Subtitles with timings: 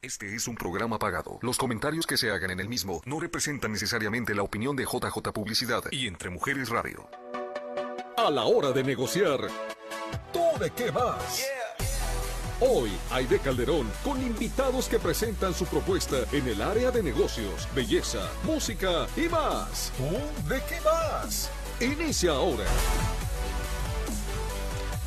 [0.00, 1.40] Este es un programa pagado.
[1.42, 5.32] Los comentarios que se hagan en el mismo no representan necesariamente la opinión de JJ
[5.34, 7.10] Publicidad y Entre Mujeres Radio.
[8.16, 9.40] A la hora de negociar,
[10.32, 11.44] ¿tú de qué vas?
[12.60, 18.30] Hoy, Aide Calderón con invitados que presentan su propuesta en el área de negocios, belleza,
[18.44, 19.92] música y más.
[19.96, 21.50] ¿Tú de qué vas?
[21.80, 22.64] Inicia ahora.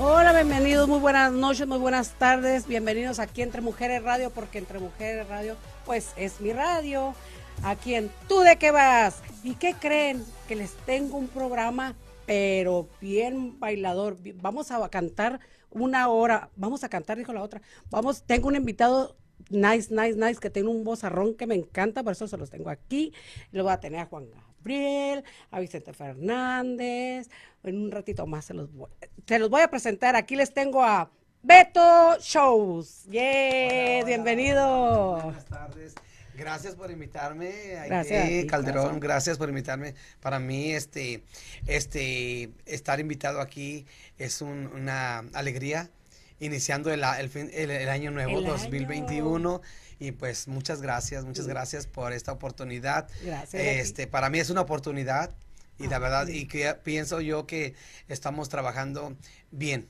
[0.04, 4.80] Hola, bienvenidos, muy buenas noches, muy buenas tardes, bienvenidos aquí Entre Mujeres Radio, porque Entre
[4.80, 7.14] Mujeres Radio, pues es mi radio,
[7.62, 9.22] aquí en Tú de qué vas.
[9.44, 10.26] ¿Y qué creen?
[10.48, 11.94] Que les tengo un programa,
[12.26, 14.18] pero bien bailador.
[14.42, 15.40] Vamos a cantar
[15.70, 17.62] una hora, vamos a cantar, dijo la otra.
[17.92, 19.16] Vamos, tengo un invitado
[19.52, 22.72] nice, nice, nice, que tiene un vozarrón que me encanta, por eso se los tengo
[22.72, 23.14] aquí.
[23.52, 24.26] Lo voy a tener a Juan
[24.66, 27.30] Gabriel, a Vicente Fernández.
[27.64, 28.90] En un ratito más se los voy,
[29.28, 30.16] se los voy a presentar.
[30.16, 31.10] Aquí les tengo a
[31.42, 33.06] Beto Shows.
[33.10, 35.20] Yeah, bienvenido.
[35.24, 35.96] Buenas tardes.
[36.36, 37.52] Gracias por invitarme,
[37.88, 39.00] Gracias a Aide ti, Calderón.
[39.00, 39.96] Gracias por invitarme.
[40.22, 41.24] Para mí, este,
[41.68, 43.86] este, estar invitado aquí
[44.18, 45.90] es un- una alegría.
[46.40, 49.62] Iniciando el, el fin- el- el año nuevo El 2021
[50.02, 53.08] y pues muchas gracias, muchas gracias por esta oportunidad.
[53.24, 53.62] Gracias.
[53.62, 55.30] Este, para mí es una oportunidad
[55.78, 57.76] y la verdad y que pienso yo que
[58.08, 59.16] estamos trabajando
[59.52, 59.88] bien.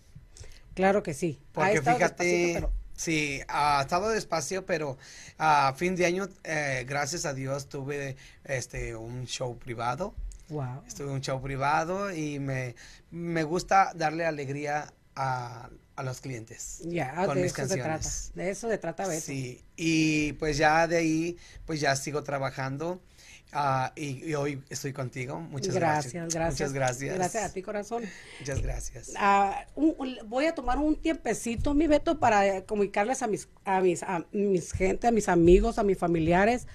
[0.73, 1.39] Claro que sí.
[1.53, 4.97] Porque fíjate, pero- sí, ha estado despacio, pero
[5.37, 10.13] a fin de año, eh, gracias a Dios, tuve este un show privado.
[10.49, 10.83] Wow.
[10.85, 12.75] Estuve en un show privado y me,
[13.11, 15.69] me gusta darle alegría a,
[16.01, 16.81] a los clientes.
[16.85, 17.89] Ya, con de mis eso se trata.
[17.89, 18.31] canciones.
[18.35, 19.21] De eso se trata Beto.
[19.21, 23.01] Sí, y pues ya de ahí, pues ya sigo trabajando.
[23.53, 25.39] ah, y, y hoy estoy contigo.
[25.39, 26.13] Muchas gracias.
[26.13, 26.53] gracias, gracias.
[26.69, 27.15] Muchas gracias.
[27.15, 28.03] Gracias a ti, corazón.
[28.39, 29.11] Muchas gracias.
[29.17, 33.81] Ah, un- un- voy a tomar un tiempecito, mi Beto, para comunicarles a mis, a
[33.81, 36.65] mis, a mis gente, a mis amigos, a mis familiares,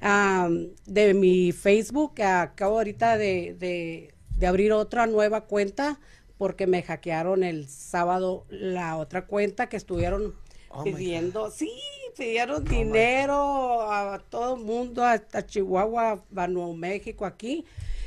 [0.00, 0.48] ah,
[0.84, 5.98] de mi Facebook, que acabo ahorita de, de- de abrir otra nueva cuenta,
[6.38, 10.34] porque me hackearon el sábado la otra cuenta que estuvieron
[10.68, 11.70] Oh pidiendo, sí,
[12.16, 17.64] pidieron dinero a todo el mundo, hasta Chihuahua, a Nuevo México, aquí,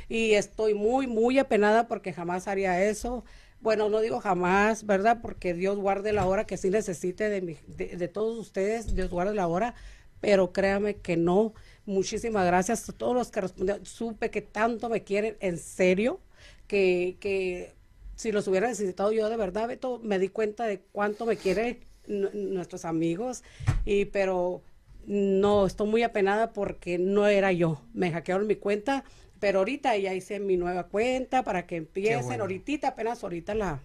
[0.08, 3.24] y estoy muy, muy apenada porque jamás haría eso.
[3.60, 5.20] Bueno, no digo jamás, ¿verdad?
[5.22, 9.10] Porque Dios guarde la hora que sí necesite de, mi- de, de todos ustedes, Dios
[9.10, 9.74] guarde la hora,
[10.20, 11.54] pero créame que no.
[11.86, 13.84] Muchísimas gracias a todos los que respondieron.
[13.86, 16.20] Supe que tanto me quieren, en serio,
[16.66, 17.74] que, que
[18.20, 21.78] si los hubiera necesitado yo de verdad, Beto, me di cuenta de cuánto me quieren
[22.06, 23.42] nu- nuestros amigos,
[23.86, 24.62] y pero
[25.06, 27.80] no, estoy muy apenada porque no era yo.
[27.94, 29.04] Me hackearon mi cuenta,
[29.38, 32.22] pero ahorita ya hice mi nueva cuenta para que empiecen.
[32.24, 32.42] bueno.
[32.44, 33.80] Ahorita, apenas ahorita la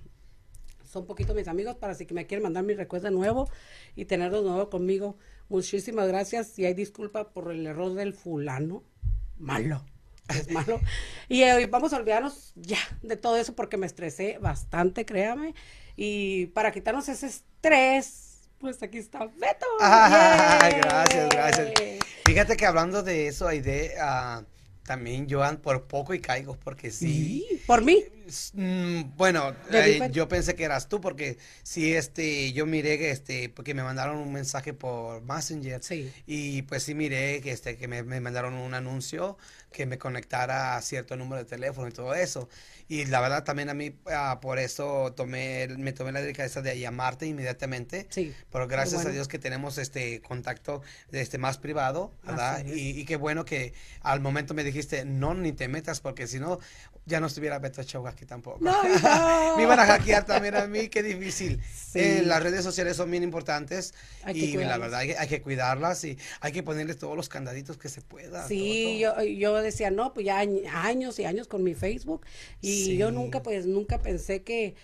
[0.84, 3.50] son poquito mis amigos para si que me quieren mandar mi recuerdo de nuevo
[3.96, 5.18] y tenerlos de nuevo conmigo.
[5.48, 8.84] Muchísimas gracias y hay disculpa por el error del fulano.
[9.38, 9.82] Malo.
[10.30, 10.82] Es malo.
[11.30, 15.54] Y eh, vamos a olvidarnos ya de todo eso porque me estresé bastante, créame.
[15.96, 19.66] Y para quitarnos ese estrés, pues aquí está Beto.
[19.80, 21.74] Ah, gracias, gracias.
[22.26, 24.44] Fíjate que hablando de eso, Aide, ah,
[24.86, 27.46] también yo por poco y caigo, porque sí.
[27.66, 28.04] Por mí.
[28.54, 33.50] Mm, bueno, eh, yo pensé que eras tú, porque sí, este, yo miré que, este,
[33.50, 35.84] porque me mandaron un mensaje por Messenger.
[35.84, 36.12] Sí.
[36.28, 39.38] Y pues sí miré que, este, que me, me mandaron un anuncio
[39.76, 42.50] que me conectara a cierto número de teléfono y todo eso.
[42.88, 46.78] Y la verdad también a mí, ah, por eso tomé, me tomé la delicadeza de
[46.78, 48.06] llamarte inmediatamente.
[48.10, 48.34] Sí.
[48.52, 49.10] Pero gracias bueno.
[49.10, 50.82] a Dios que tenemos este contacto
[51.12, 52.64] este más privado, ¿verdad?
[52.66, 56.40] Y, y qué bueno que al momento me dijiste, no, ni te metas, porque si
[56.40, 56.60] no,
[57.08, 58.60] ya no estuviera Beto Show aquí tampoco.
[58.62, 58.72] No,
[59.02, 59.58] no.
[59.58, 61.62] me iban a hackear también a mí, qué difícil.
[61.74, 62.00] Sí.
[62.00, 65.42] Eh, las redes sociales son bien importantes Hay y la verdad hay que, hay que
[65.42, 68.48] cuidarlas y hay que ponerles todos los candaditos que se pueda.
[68.48, 69.24] Sí, todo, todo.
[69.24, 72.26] yo, yo decía, no, pues ya añ- años y años con mi Facebook
[72.62, 73.16] y yo Sí.
[73.16, 74.76] nunca, pues nunca pensé que,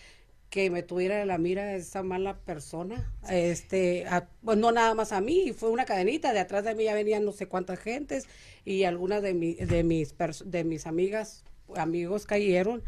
[0.49, 4.05] que me tuviera la mira esa mala persona, este,
[4.43, 7.23] pues no nada más a mí, fue una cadenita, de atrás de mí ya venían
[7.25, 8.27] no sé cuántas gentes
[8.65, 10.13] y algunas de, mi, de, mis,
[10.45, 11.43] de mis amigas,
[11.75, 12.83] amigos cayeron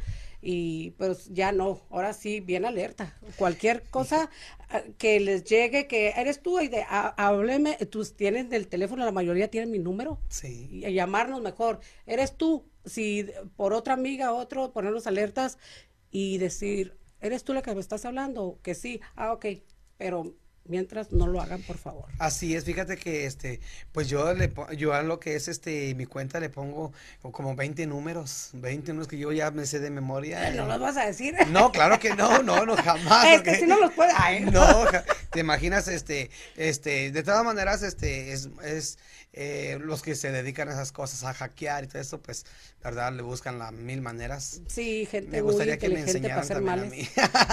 [0.46, 3.18] y pues ya no, ahora sí, bien alerta.
[3.38, 4.30] Cualquier cosa
[4.70, 9.12] ah, que les llegue, que eres tú, y de, hábleme, tú tienes del teléfono, la
[9.14, 10.68] mayoría tienen mi número Sí.
[10.72, 11.80] y llamarnos mejor.
[12.06, 13.26] Eres tú, si
[13.56, 15.58] por otra amiga, otro, ponernos alertas
[16.12, 18.60] y decir, ¿eres tú la que me estás hablando?
[18.62, 19.46] Que sí, ah, ok,
[19.98, 22.06] pero Mientras no lo hagan, por favor.
[22.20, 23.60] Así es, fíjate que este,
[23.92, 27.86] pues yo le yo a lo que es este mi cuenta le pongo como 20
[27.86, 30.52] números, 20 números que yo ya me sé de memoria.
[30.56, 31.36] No y- los vas a decir.
[31.50, 33.28] No, claro que no, no, no, jamás.
[33.28, 34.12] Es que si no los puede.
[34.16, 34.86] Ay, No,
[35.32, 39.00] te imaginas, este, este, de todas maneras, este, es, es
[39.34, 42.46] eh, los que se dedican a esas cosas, a hackear y todo eso, pues,
[42.84, 44.62] verdad, le buscan las mil maneras.
[44.68, 47.10] Sí, gente Me muy gustaría que me enseñaran también a mí.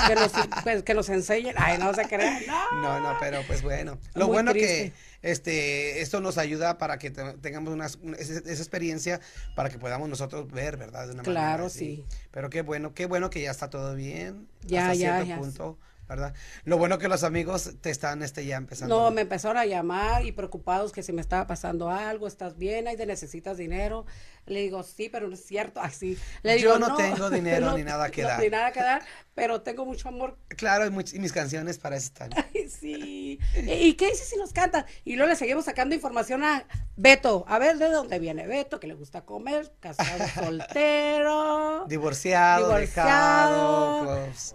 [0.08, 0.32] Que nos,
[0.62, 1.54] pues, que nos enseñen.
[1.58, 2.42] Ay, no se crean.
[2.46, 2.82] No.
[2.82, 3.99] No, no, pero pues bueno.
[4.14, 4.93] Lo Muy bueno triste.
[5.23, 9.20] que este esto nos ayuda para que te- tengamos una, una- esa, esa experiencia
[9.55, 11.06] para que podamos nosotros ver, ¿verdad?
[11.06, 12.05] De una Claro, manera sí.
[12.31, 14.47] Pero qué bueno, qué bueno que ya está todo bien.
[14.67, 15.37] Ya, hasta ya, cierto ya.
[15.38, 15.79] punto,
[16.10, 16.34] ¿verdad?
[16.64, 18.98] Lo bueno que los amigos te están este ya empezando.
[19.00, 22.88] No, me empezaron a llamar y preocupados que si me estaba pasando algo, estás bien,
[22.88, 24.04] ahí te necesitas dinero.
[24.46, 26.18] Le digo, sí, pero no es cierto, así.
[26.42, 28.40] Le Yo no tengo dinero ni nada que no, dar".
[28.40, 29.02] Ni nada que dar,
[29.34, 30.36] pero tengo mucho amor.
[30.48, 32.30] Claro, y, much- y mis canciones para eso están.
[32.54, 33.38] Ay, sí.
[33.54, 34.84] ¿Y qué dices si nos cantan?
[35.04, 36.66] Y luego le seguimos sacando información a
[36.96, 37.44] Beto.
[37.46, 38.80] A ver, ¿de dónde viene Beto?
[38.80, 41.86] Que le gusta comer, casado, soltero.
[41.86, 44.04] Divorciado, Divorciado.
[44.04, 44.54] dejado, pues,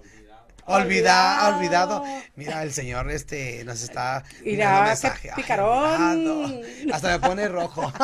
[0.65, 2.03] olvidado, Olvidado.
[2.35, 5.31] Mira, el señor este nos está Mira, qué mensaje.
[5.35, 6.61] Picarón.
[6.91, 7.91] Hasta me pone rojo.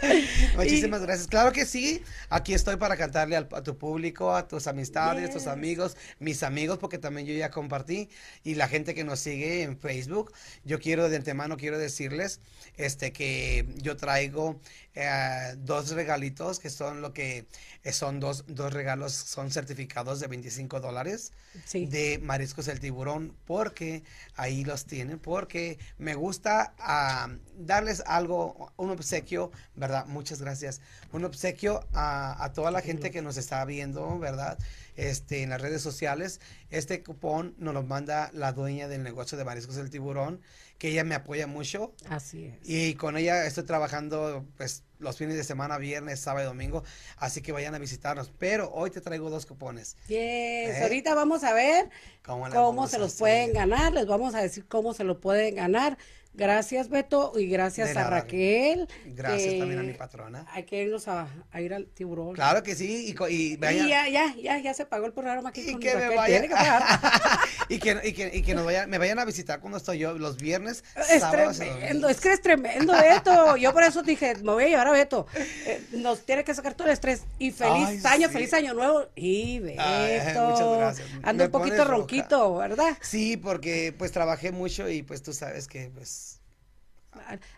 [0.56, 1.26] Muchísimas gracias.
[1.28, 2.02] Claro que sí.
[2.28, 5.48] Aquí estoy para cantarle al- a tu público, a tus amistades, tus Yes.
[5.48, 8.08] amigos, mis amigos, porque también yo ya compartí
[8.42, 10.32] y la gente que nos sigue en Facebook.
[10.64, 12.40] Yo quiero de antemano quiero decirles,
[12.76, 14.58] este, que yo traigo
[14.94, 17.46] eh, dos regalitos que son lo que
[17.84, 21.32] eh, son dos, dos regalos, son certificados de 25 dólares
[21.64, 21.86] Sí.
[21.86, 24.04] de Mariscos el Tiburón, porque
[24.36, 30.06] ahí los tienen, porque me gusta ah, darles algo, un obsequio, ¿verdad?
[30.06, 30.80] Muchas gracias.
[31.12, 34.58] Un obsequio a, a toda la gente que nos está viendo, ¿verdad?
[34.96, 36.40] Este, en las redes sociales.
[36.70, 40.40] Este cupón nos lo manda la dueña del negocio de Mariscos el Tiburón,
[40.78, 41.92] que ella me apoya mucho.
[42.08, 42.58] Así es.
[42.64, 46.84] Y con ella estoy trabajando pues los fines de semana, viernes, sábado y domingo,
[47.16, 48.30] así que vayan a visitarnos.
[48.38, 49.96] Pero hoy te traigo dos cupones.
[50.08, 50.18] Yes.
[50.18, 50.80] ¿Eh?
[50.82, 51.90] Ahorita vamos a ver
[52.22, 53.92] ¿Cómo cómo se los pueden ganar.
[53.92, 55.98] Les vamos a decir cómo se lo pueden ganar.
[56.32, 58.08] Gracias, Beto, y gracias a.
[58.08, 58.88] Raquel.
[59.04, 60.46] Gracias también a mi patrona.
[60.52, 62.34] Hay que irnos a, a ir al tiburón.
[62.34, 65.48] Claro que sí, y, y vaya- Y ya, ya, ya, ya se pagó el programa
[65.50, 66.42] aquí y con que me Raquel.
[66.42, 66.82] que pagar.
[67.68, 70.16] y que, y que, y que nos vayan, me vayan a visitar cuando estoy yo
[70.16, 73.56] los viernes, Es sábados tremendo, es que es tremendo, Beto.
[73.56, 75.26] Yo por eso dije, me voy a llevar a Beto.
[75.66, 77.22] Eh, nos tiene que sacar todo el estrés.
[77.38, 78.32] Y feliz Ay, año, sí.
[78.34, 79.06] feliz año nuevo.
[79.16, 79.82] Y Beto.
[79.82, 81.08] Ay, muchas gracias.
[81.24, 82.96] Anda Me un poquito ronquito, ¿verdad?
[83.00, 86.19] Sí, porque pues trabajé mucho y pues tú sabes que pues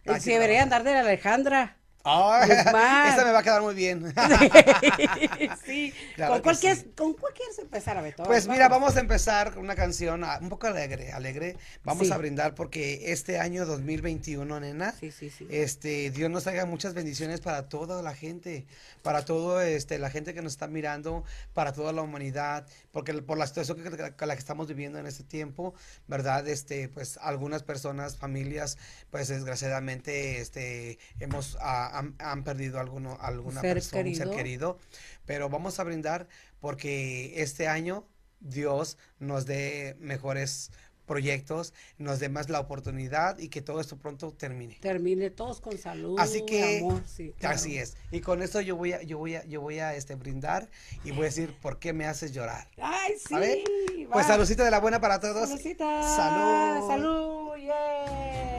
[0.06, 1.76] Hay Se que debería andar de la Alejandra.
[2.04, 4.12] Esta me va a quedar muy bien.
[5.64, 6.92] sí, Claro con cualquier, sí.
[6.96, 8.24] con cuál quieres empezar a Beto.
[8.24, 11.56] Pues mira, vamos a empezar con una canción ah, un poco alegre, alegre.
[11.84, 12.12] Vamos Sí.
[12.12, 15.10] a brindar porque este año 2021, nena, Sí,
[15.50, 18.66] este, Dios nos traiga muchas bendiciones para toda la gente,
[19.02, 23.38] para todo, este, la gente que nos está mirando, para toda la humanidad, porque por
[23.38, 25.74] la situación que, que- que la que estamos viviendo en este tiempo,
[26.08, 28.76] verdad, este, pues algunas personas, familias,
[29.10, 34.78] pues desgraciadamente, este, hemos, ah, han, han perdido alguno, alguna ser persona, un ser querido.
[35.26, 36.28] pero vamos a brindar
[36.60, 38.06] porque este año
[38.40, 40.70] Dios nos dé mejores
[41.06, 44.78] proyectos, nos dé más la oportunidad y que todo esto pronto termine.
[44.80, 47.56] Termine todos con salud, Así que amor, sí, claro.
[47.56, 47.96] así es.
[48.10, 50.70] Y con esto yo voy a yo voy a yo voy a este brindar
[51.04, 52.68] y voy a decir por qué me haces llorar.
[52.80, 53.64] Ay, sí.
[54.10, 55.48] Pues saludcita de la buena para todos.
[55.48, 56.02] Saludcita.
[56.16, 56.88] Salud.
[56.88, 58.52] Salud, yeah.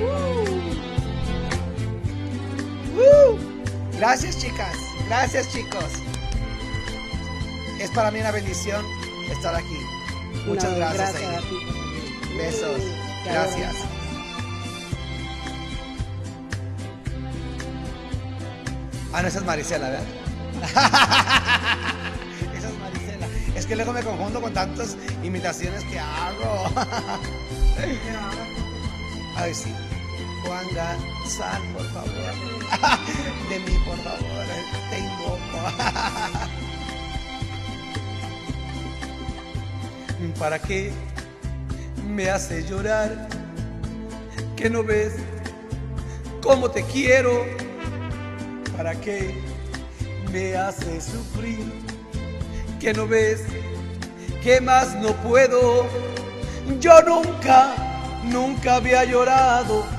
[0.00, 0.57] ¡Uh!
[3.96, 4.76] Gracias, chicas.
[5.06, 5.84] Gracias, chicos.
[7.80, 8.84] Es para mí una bendición
[9.30, 9.78] estar aquí.
[10.46, 11.36] Muchas No, gracias, gracias Heidi.
[11.36, 11.56] a ti.
[12.36, 12.82] Besos.
[13.24, 13.74] Gracias.
[19.12, 20.04] Ah, no, esa es Marisela, ¿verdad?
[22.56, 23.26] esa es Marisela.
[23.54, 26.70] Es que luego me confundo con tantas imitaciones que hago.
[29.36, 29.72] Ay, sí.
[30.48, 30.66] Juan
[31.26, 32.08] Sal, por favor.
[33.50, 34.46] De mí, por favor.
[34.88, 35.58] Te invoco.
[40.38, 40.90] ¿Para qué
[42.08, 43.28] me hace llorar?
[44.56, 45.16] ¿Que no ves
[46.42, 47.44] cómo te quiero?
[48.74, 49.38] ¿Para qué
[50.32, 51.70] me hace sufrir?
[52.80, 53.42] ¿Que no ves
[54.42, 55.86] que más no puedo?
[56.80, 57.74] Yo nunca,
[58.24, 59.97] nunca había llorado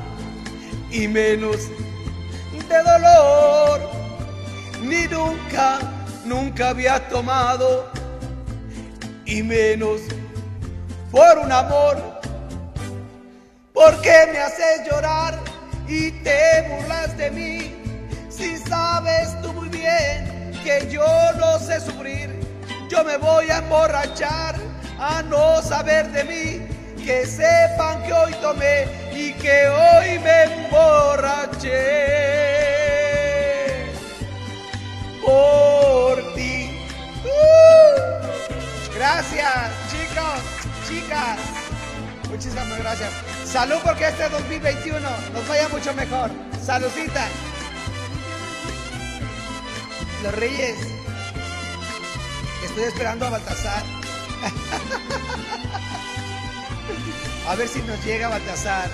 [0.92, 1.70] y menos
[2.68, 3.82] de dolor.
[4.82, 5.80] Ni nunca,
[6.26, 7.92] nunca había tomado
[9.26, 10.02] y menos
[11.12, 11.98] por un amor.
[13.74, 15.40] ¿Por qué me haces llorar
[15.88, 17.76] y te burlas de mí?
[18.30, 21.06] Si sabes tú muy bien que yo
[21.38, 22.40] no sé sufrir,
[22.90, 24.56] yo me voy a emborrachar
[25.00, 26.79] a no saber de mí.
[27.10, 31.72] Que sepan que hoy tomé y que hoy me emborraché
[35.26, 36.70] por ti.
[37.26, 38.94] ¡Uh!
[38.96, 40.40] Gracias, chicos,
[40.88, 41.40] chicas.
[42.30, 43.12] Muchísimas gracias.
[43.44, 45.00] Salud porque este 2021
[45.34, 46.30] nos vaya mucho mejor.
[46.64, 47.28] Saludcita.
[50.22, 50.78] Los Reyes.
[52.66, 53.84] Estoy esperando a Baltasar.
[57.48, 58.90] A ver si nos llega Baltasar.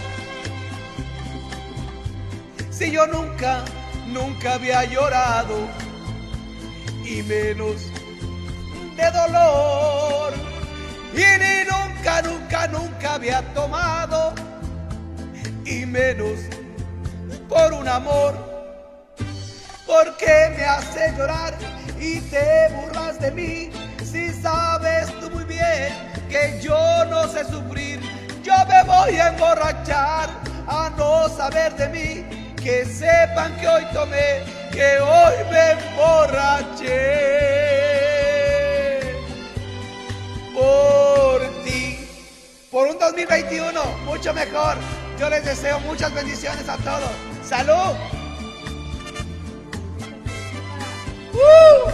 [2.71, 3.63] Si yo nunca,
[4.07, 5.67] nunca había llorado.
[7.03, 7.91] Y menos
[8.95, 10.33] de dolor.
[11.13, 14.33] Y ni nunca, nunca, nunca había tomado.
[15.65, 16.39] Y menos
[17.49, 18.35] por un amor.
[19.85, 21.57] Porque me hace llorar
[21.99, 23.69] y te burlas de mí.
[24.03, 27.99] Si sabes tú muy bien que yo no sé sufrir,
[28.43, 30.29] yo me voy a emborrachar
[30.67, 32.25] a no saber de mí.
[32.61, 36.91] Que sepan que hoy tomé, que hoy me emborraché
[40.53, 41.99] por ti.
[42.71, 44.75] Por un 2021 mucho mejor.
[45.19, 47.11] Yo les deseo muchas bendiciones a todos.
[47.47, 47.95] ¡Salud!
[51.33, 51.89] ¡Uh!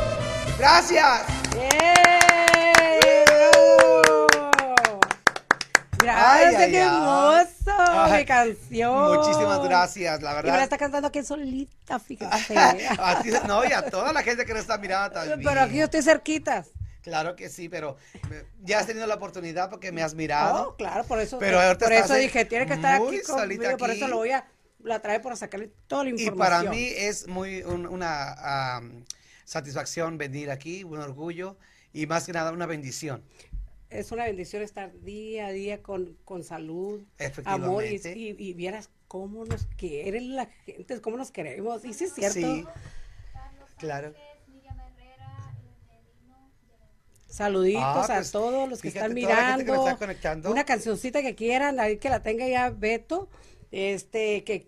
[0.57, 1.21] ¡Gracias!
[1.53, 2.10] ¡Yay!
[6.01, 6.87] Gracias, Ay, ay, qué ay.
[6.87, 9.15] hermoso, mi canción.
[9.15, 10.63] Muchísimas gracias, la Y me la verdad.
[10.63, 12.57] está cantando aquí solita, fíjate.
[12.99, 15.41] A ti- no, y a toda la gente que nos está mirando también.
[15.43, 16.65] Pero aquí yo estoy cerquita.
[17.01, 17.97] Claro que sí, pero
[18.31, 20.69] eh, ya has tenido la oportunidad porque me has mirado.
[20.69, 23.77] Oh, claro, por eso, Pero ahorita por eso dije, tiene que estar aquí solita conmigo,
[23.79, 23.97] por aquí.
[23.99, 24.45] eso lo voy a
[24.83, 26.37] la traer para sacarle toda la Y información.
[26.37, 28.81] para mí es muy un- una
[29.45, 31.57] satisfacción venir aquí, un orgullo
[31.91, 33.23] y más que nada una bendición.
[33.91, 37.01] Es una bendición estar día a día con, con salud,
[37.45, 41.83] amor y, y- y vieras cómo nos quieren la gente, cómo nos queremos.
[41.85, 42.33] Y sí es cierto.
[42.39, 42.65] Sí,
[43.77, 44.13] claro.
[47.27, 49.87] Saluditos Ah, a pues, todos los que están que mirando.
[49.87, 50.49] está.
[50.49, 53.29] Una cancioncita que quieran, ahí que la tenga ya Beto.
[53.71, 54.67] Este, que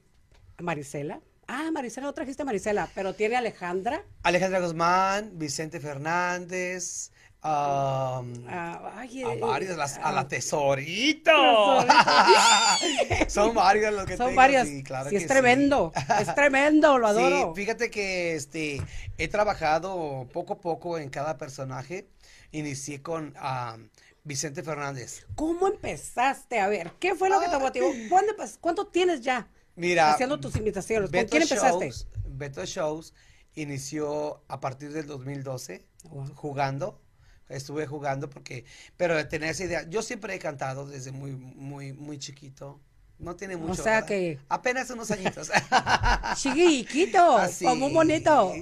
[0.60, 1.20] Marisela.
[1.48, 4.06] Ah, Marisela, no trajiste a Marisela, pero tiene a Alejandra.
[4.24, 7.12] Alejandra Guzmán, Vicente Fernández,
[7.44, 11.32] am, ah, ay, a eh, varios, las- a ah, la tesorito.
[11.32, 13.30] Tesorito.
[13.30, 14.68] Son varios los que Son tengo, varias.
[14.68, 15.92] sí, claro sí, es que tremendo.
[16.20, 17.54] Es tremendo, lo Sí, adoro.
[17.56, 18.82] fíjate que este
[19.18, 22.08] he trabajado poco a poco en cada personaje.
[22.52, 23.78] Inicié con ah,
[24.24, 25.26] Vicente Fernández.
[25.36, 26.60] ¿Cómo empezaste?
[26.60, 27.60] A ver, ¿qué fue lo que te Ah.
[27.60, 27.88] motivó?
[28.10, 31.10] ¿Cuándo empe- ¿Cuánto tienes ya Mira, haciendo tus invitaciones?
[31.10, 31.86] ¿Con Beto quién empezaste?
[31.90, 33.14] Shows, Beto Shows
[33.56, 36.34] inició a partir del 2012 Wow.
[36.36, 37.02] jugando.
[37.56, 38.66] Estuve jugando porque,
[38.98, 39.88] pero tenía esa idea.
[39.90, 42.80] Yo siempre he cantado desde muy, muy, muy chiquito.
[43.20, 43.82] No tiene mucho.
[43.84, 44.08] sea ¿verdad?
[44.08, 45.50] que- Apenas unos añitos.
[46.36, 47.66] Chiquito, Así.
[47.66, 48.54] como un bonito.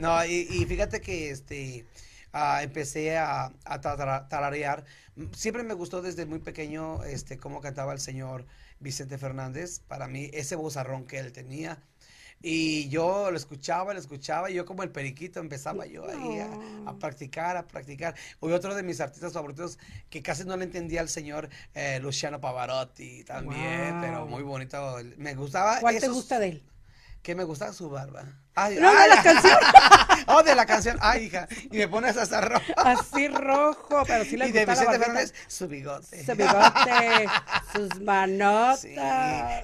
[0.00, 1.86] No, y, y fíjate que este
[2.32, 4.84] ah, empecé a, a tara- tararear.
[5.34, 8.46] Siempre me gustó desde muy pequeño este cómo cantaba el señor
[8.80, 9.80] Vicente Fernández.
[9.80, 11.82] Para mí, ese vozarrón que él tenía.
[12.46, 16.90] Y yo lo escuchaba, lo escuchaba, y yo como el periquito empezaba yo ahí a,
[16.90, 18.14] a practicar, a practicar.
[18.40, 19.78] Hoy otro de mis artistas favoritos
[20.10, 24.00] que casi no le entendía al señor eh, Luciano Pavarotti también, Wow.
[24.02, 24.98] pero muy bonito.
[25.16, 25.80] Me gustaba.
[25.80, 26.62] ¿Cuál te gusta de él?
[27.22, 28.22] que me gustaba su barba.
[28.54, 29.56] Ay, No, ay, la canción.
[30.26, 30.98] oh, de la canción.
[31.00, 31.46] Ay, hija.
[31.70, 32.64] Y me pones hasta rojo.
[32.76, 34.98] Así rojo, pero sí le y de Vicente.
[34.98, 36.24] Fernández, su bigote.
[36.24, 37.26] Su bigote,
[37.72, 38.80] sus manotas.
[38.80, 38.94] Sí.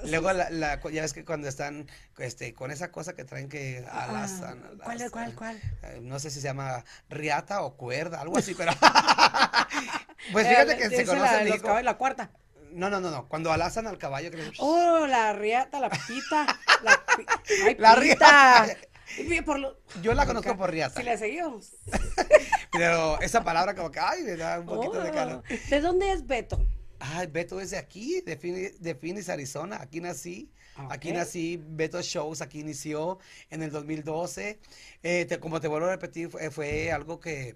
[0.09, 1.87] Luego, la, la- ya ves que cuando están
[2.17, 4.61] este, con esa cosa que traen que alazan.
[4.63, 5.61] Ah, ¿cuál, cuál, cuál?
[5.83, 8.71] Eh, No sé si se llama riata o cuerda, algo así, pero.
[10.31, 12.29] pues Eh, fíjate que se conoce la, en los la cuarta.
[12.71, 13.27] No, no, no, no.
[13.27, 14.31] Cuando alazan al caballo.
[14.31, 14.49] Que...
[14.59, 16.45] Oh, la riata, la pita.
[16.83, 17.25] La, pi-
[17.65, 18.65] Ay, La pita.
[18.65, 18.77] riata.
[19.45, 20.99] Por lo- Yo la conozco por riata.
[20.99, 21.71] Si le seguimos.
[22.71, 25.43] Pero esa palabra, como que, ay, me da un poquito de Oh, calor.
[25.69, 26.65] ¿De dónde es Beto?
[26.99, 29.79] Ay, Beto es de aquí, de Phoenix, de Phoenix, Arizona.
[29.81, 30.51] Aquí nací.
[30.89, 31.15] Aquí Ok.
[31.15, 34.59] nací, Beto Shows, aquí inició en el 2012.
[35.03, 37.55] Eh, te- como te vuelvo a repetir, fue, fue algo que,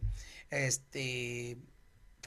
[0.49, 1.57] este,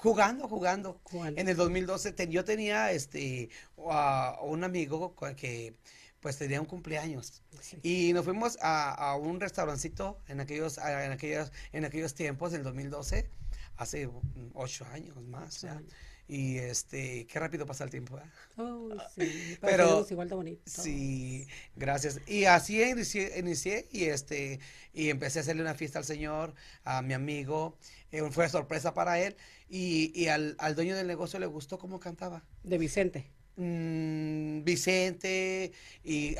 [0.00, 1.00] jugando, jugando.
[1.04, 1.40] Jugando.
[1.40, 3.50] En el 2012 ten- yo tenía, este,
[3.90, 5.74] a- un amigo que,
[6.20, 7.42] pues, tenía un cumpleaños.
[7.60, 7.78] Sí.
[7.82, 12.58] Y nos fuimos a, a un restaurancito en aquellos, en aquellos, en aquellos tiempos, en
[12.58, 13.30] el 2012,
[13.76, 14.08] hace
[14.54, 15.60] ocho años más.
[15.62, 15.72] ya.
[15.72, 15.92] años.
[16.30, 18.18] Y este, qué rápido pasa el tiempo.
[18.18, 18.22] ¿eh?
[18.58, 20.60] Oh, sí, Pero- pero igual de bonito.
[20.66, 22.20] Sí, gracias.
[22.26, 24.60] Y así inicié, inicié y este
[24.92, 27.78] y empecé a hacerle una fiesta al señor, a mi amigo.
[28.12, 29.36] eh, fue sorpresa para él
[29.70, 32.44] y, y al, al dueño del negocio le gustó cómo cantaba.
[32.62, 33.30] De Vicente.
[33.60, 35.72] Mm, Vicente
[36.04, 36.36] y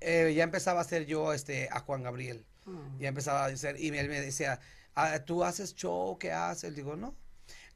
[0.00, 2.44] eh, ya empezaba a hacer yo este a Juan Gabriel.
[2.66, 2.70] Ah.
[3.00, 4.60] Ya empezaba a hacer y él me decía,
[4.94, 6.16] "Ah, ¿tú haces show?
[6.18, 6.74] ¿Qué haces?
[6.76, 7.14] Digo, no.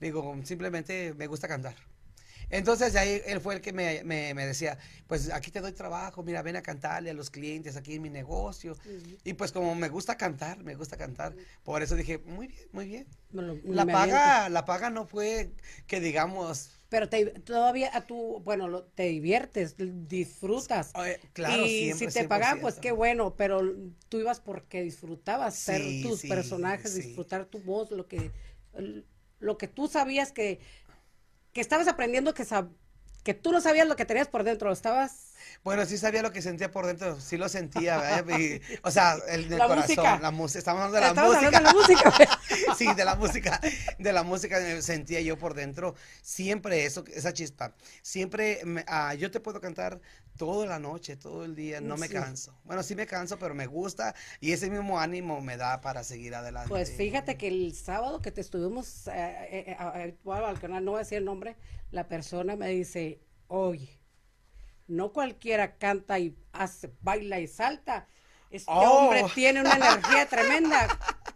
[0.01, 1.75] Digo, simplemente me gusta cantar.
[2.51, 6.23] Entonces ahí él fue el que me, me- me decía, pues aquí te doy trabajo,
[6.23, 8.77] mira, ven a cantarle a los clientes aquí en mi negocio.
[9.25, 11.35] Y pues como me gusta cantar, me gusta cantar,
[11.65, 13.07] por eso dije, muy bien, muy bien.
[13.65, 15.51] La paga, la paga no fue
[15.87, 19.75] que digamos, Pero te, todavía a tu, bueno, lo- te diviertes,
[20.09, 20.95] disfrutas.
[21.05, 22.83] eh, claro, y siempre, si te pagaban, pues 100%.
[22.83, 23.63] qué bueno, pero
[24.09, 27.03] tú ibas porque disfrutabas ser tus sí, personajes, sí.
[27.03, 28.31] disfrutar tu voz, lo que,
[29.41, 30.61] lo que tú sabías que,
[31.53, 32.71] que estabas aprendiendo que, sab-
[33.25, 35.34] que tú no sabías lo que tenías por dentro, estabas...
[35.63, 38.25] Bueno, sí sabía lo que sentía por dentro, sí lo sentía.
[38.39, 40.19] Y, o sea, el, el La corazón, música.
[40.21, 41.47] la música, estamos hablando de la Estamos música.
[41.59, 42.13] hablando de la música.
[42.79, 43.61] sí, de la música,
[43.99, 49.15] de la música me sentía yo por dentro, siempre eso, esa chispa, siempre, me- ah,
[49.15, 50.01] yo te puedo cantar
[50.37, 52.59] toda la noche, todo el día, no me canso.
[52.65, 56.35] Bueno, sí me canso, pero me gusta y ese mismo ánimo me da para seguir
[56.35, 56.69] adelante.
[56.69, 59.13] Pues fíjate que el sábado que te estuvimos, eh,
[59.51, 61.57] eh, eh, al canal, no voy a decir el nombre,
[61.91, 63.99] la persona me dice, oye,
[64.87, 68.07] no cualquiera canta y hace, baila y salta.
[68.51, 69.07] Este Oh.
[69.07, 70.89] hombre tiene una energía tremenda.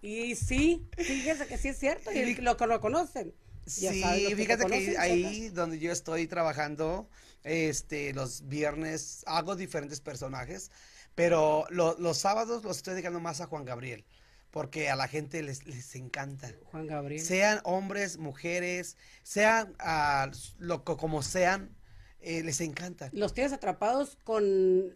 [0.03, 3.35] Y sí, fíjese que sí es cierto, y lo que lo conocen.
[3.67, 7.09] ya Sí, fíjate que conocen, ahí donde yo estoy trabajando,
[7.43, 10.71] este, los viernes hago diferentes personajes,
[11.17, 14.05] pero lo- los sábados los estoy dedicando más a Juan Gabriel,
[14.53, 16.53] porque a la gente les, les encanta.
[16.71, 17.21] Juan Gabriel.
[17.25, 21.75] Sean hombres, mujeres, sean ah, lo co- como sean,
[22.21, 23.09] eh, les encanta.
[23.13, 24.43] Los tienes atrapados con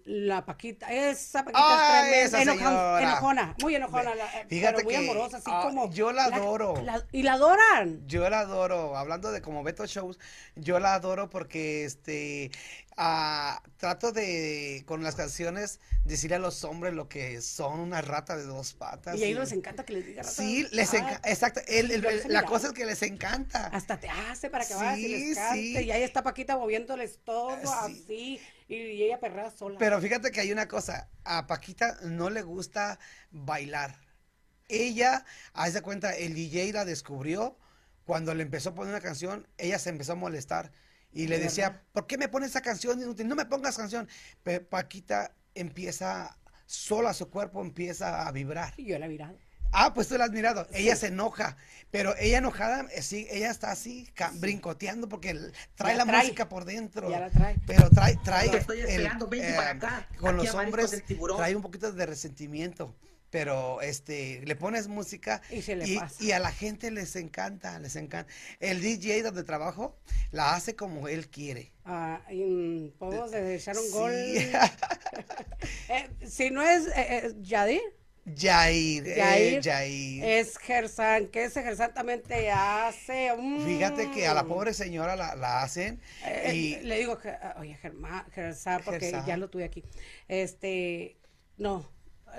[0.05, 0.93] la Paquita.
[0.93, 2.55] Esa Paquita Ay, es tremenda.
[2.55, 4.15] enoja- enojona, muy enojona.
[4.15, 5.91] la- Fíjate pero muy que, amorosa, así ah, como.
[5.93, 6.75] yo la adoro.
[6.83, 8.07] la- y la adoran.
[8.09, 10.19] Yo la adoro, hablando de como Beto Shows,
[10.57, 12.51] yo la adoro porque este
[12.99, 18.37] ah, trato de con las canciones decirle a los hombres lo que son una rata
[18.37, 19.19] de dos patas.
[19.19, 20.25] Y a ellos les encanta que les diga.
[20.25, 23.69] Sí, les Ah, encanta, exacto, el- el- la cosa es que les encanta.
[23.69, 25.55] Hasta te hace para que vayas y Sí, les cante.
[25.63, 25.79] sí.
[25.85, 27.69] Y ahí está Paquita moviéndoles todo Sí.
[27.73, 28.41] así.
[28.69, 29.79] Y, ella perrea sola.
[29.79, 32.99] Pero fíjate que hay una cosa, a Paquita no le gusta
[33.31, 33.97] bailar.
[34.69, 37.59] Ella, haz de cuenta, el DJ la descubrió
[38.05, 40.73] cuando le empezó a poner una canción, ella se empezó a molestar
[41.13, 41.85] y le ¿De decía, verdad?
[41.93, 43.29] ¿por qué me pones esa canción inútil?
[43.29, 44.09] No me pongas canción.
[44.43, 48.73] Pero Paquita empieza, sola su cuerpo empieza a vibrar.
[48.79, 49.39] Y yo la he.
[49.73, 50.67] Ah, pues tú la has mirado.
[50.73, 51.57] Ella se enoja,
[51.91, 55.35] pero ella enojada, eh, sí, ella está así, brincoteando porque
[55.75, 56.23] trae la trae.
[56.23, 57.11] música por dentro.
[57.11, 57.57] Ya la trae.
[57.67, 60.09] Pero trae, trae estoy el, esperando, eh, para acá.
[60.19, 61.03] con Aquí los hombres
[61.37, 62.95] trae un poquito de resentimiento.
[63.31, 66.23] Pero este le pones música Y se le y, pasa.
[66.23, 68.31] y a la gente les encanta, les encanta.
[68.61, 69.97] El DJ donde trabajo
[70.33, 71.73] la hace como él quiere.
[71.87, 74.13] Ah, y, podemos echar un gol.
[75.89, 77.81] Eh, si no es eh, eh, Yadir,
[78.25, 80.37] Jair, eh, Yair, Jair.
[80.41, 83.35] es Gersan, que ese Gersan también te hace.
[83.37, 87.57] mm, Fíjate que a la pobre señora la, la hacen Eh, y le digo, ah,
[87.59, 89.25] oye, Germán, Gersan, porque Gersan.
[89.25, 89.85] ya lo tuve aquí.
[90.29, 91.21] Este,
[91.57, 91.93] no,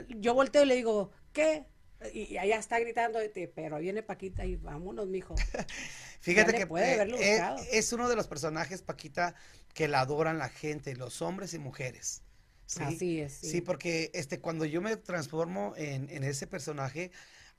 [0.09, 1.65] yo volteo y le digo, ¿qué?
[2.13, 3.19] Y, y allá está gritando,
[3.55, 5.35] pero viene Paquita y vámonos, mijo.
[6.19, 7.69] Fíjate que puede eh, haberlo eh, buscado.
[7.71, 9.35] es uno de los personajes, Paquita,
[9.73, 12.23] que la adoran la gente, los hombres y mujeres.
[12.65, 12.83] ¿Sí?
[12.83, 13.49] Así es, sí.
[13.51, 17.11] Sí, porque este, cuando yo me transformo en, en ese personaje,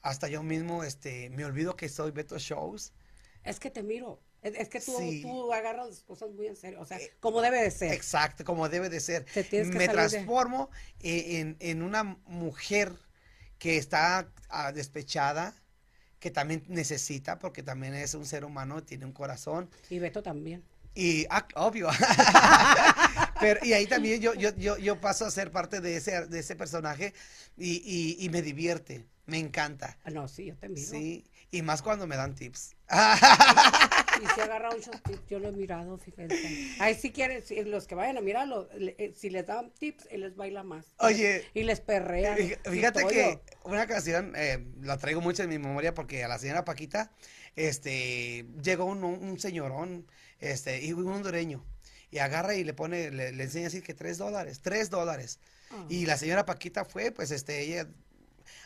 [0.02, 2.92] hasta yo mismo este, me olvido que soy Beto Shows.
[3.42, 4.20] Es que te miro.
[4.42, 5.22] Es, es que tú, Sí.
[5.22, 6.80] tú agarras las cosas muy en serio.
[6.80, 7.92] O sea, como debe de ser.
[7.94, 9.24] Exacto, como debe de ser.
[9.24, 12.92] Te tienes que me de- transformo e- en, en una mujer
[13.58, 15.54] que está ah, despechada,
[16.18, 19.70] que también necesita, porque también es un ser humano, tiene un corazón.
[19.88, 20.62] Y Beto también.
[20.94, 21.88] Y, ah, obvio.
[23.44, 26.38] Pero, y ahí también yo, yo, yo, yo paso a ser parte de ese, de
[26.38, 27.12] ese personaje
[27.56, 29.98] y, y, y me divierte, me encanta.
[30.04, 30.86] Ah, no, sí, yo te miro.
[30.86, 32.74] Sí, y más cuando me dan tips.
[34.22, 36.76] Y si agarra muchos tips, yo lo he mirado, fíjense.
[36.78, 40.06] Ahí si quieren, si los que vayan a mirarlo, le- eh, si les dan tips,
[40.10, 40.86] él les baila más.
[40.98, 45.94] Oye, Y les y Fíjate que una ocasión, eh, la traigo mucho en mi memoria
[45.94, 47.12] porque a la señora Paquita,
[47.56, 50.06] este, llegó un, un señorón,
[50.40, 51.64] este, y un hondureño,
[52.14, 55.40] y agarra y le pone, le, le enseña así que tres dólares, tres dólares.
[55.72, 55.84] Ah.
[55.88, 57.88] Y la señora Paquita fue, pues, este, ella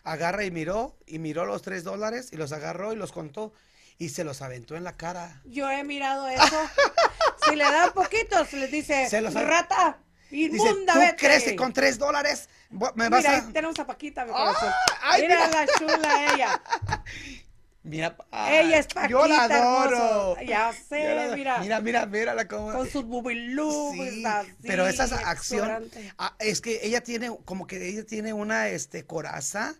[0.04, 3.54] agarra y miró, y miró los tres dólares, y los agarró y los contó.
[4.00, 5.40] y se los aventó en la cara.
[5.46, 6.44] Yo he mirado eso.
[7.48, 9.98] si le dan poquitos, les dice, Se los rata,
[10.30, 11.16] Dice, inmunda, ¿tú vete".
[11.16, 13.50] crees que con tres dólares me vas Mira, a...?
[13.52, 14.52] tenemos a Paquita, mi ¡Ah!
[14.52, 14.72] corazón.
[15.02, 15.64] ¡Ay, mira, mira!
[15.64, 16.62] la chula ella.
[17.88, 18.16] Mira,
[18.50, 20.32] ella es Paquita, yo la adoro.
[20.36, 20.42] hermoso.
[20.46, 21.58] Ya sé, la mira.
[21.60, 22.72] Mira, mira, mírala cómo...
[22.72, 24.24] Con sus bubilú, Sí,
[24.62, 26.12] pero esa es acción, exuberante.
[26.18, 29.74] ah, es que ella tiene, como que ella tiene una, este, coraza,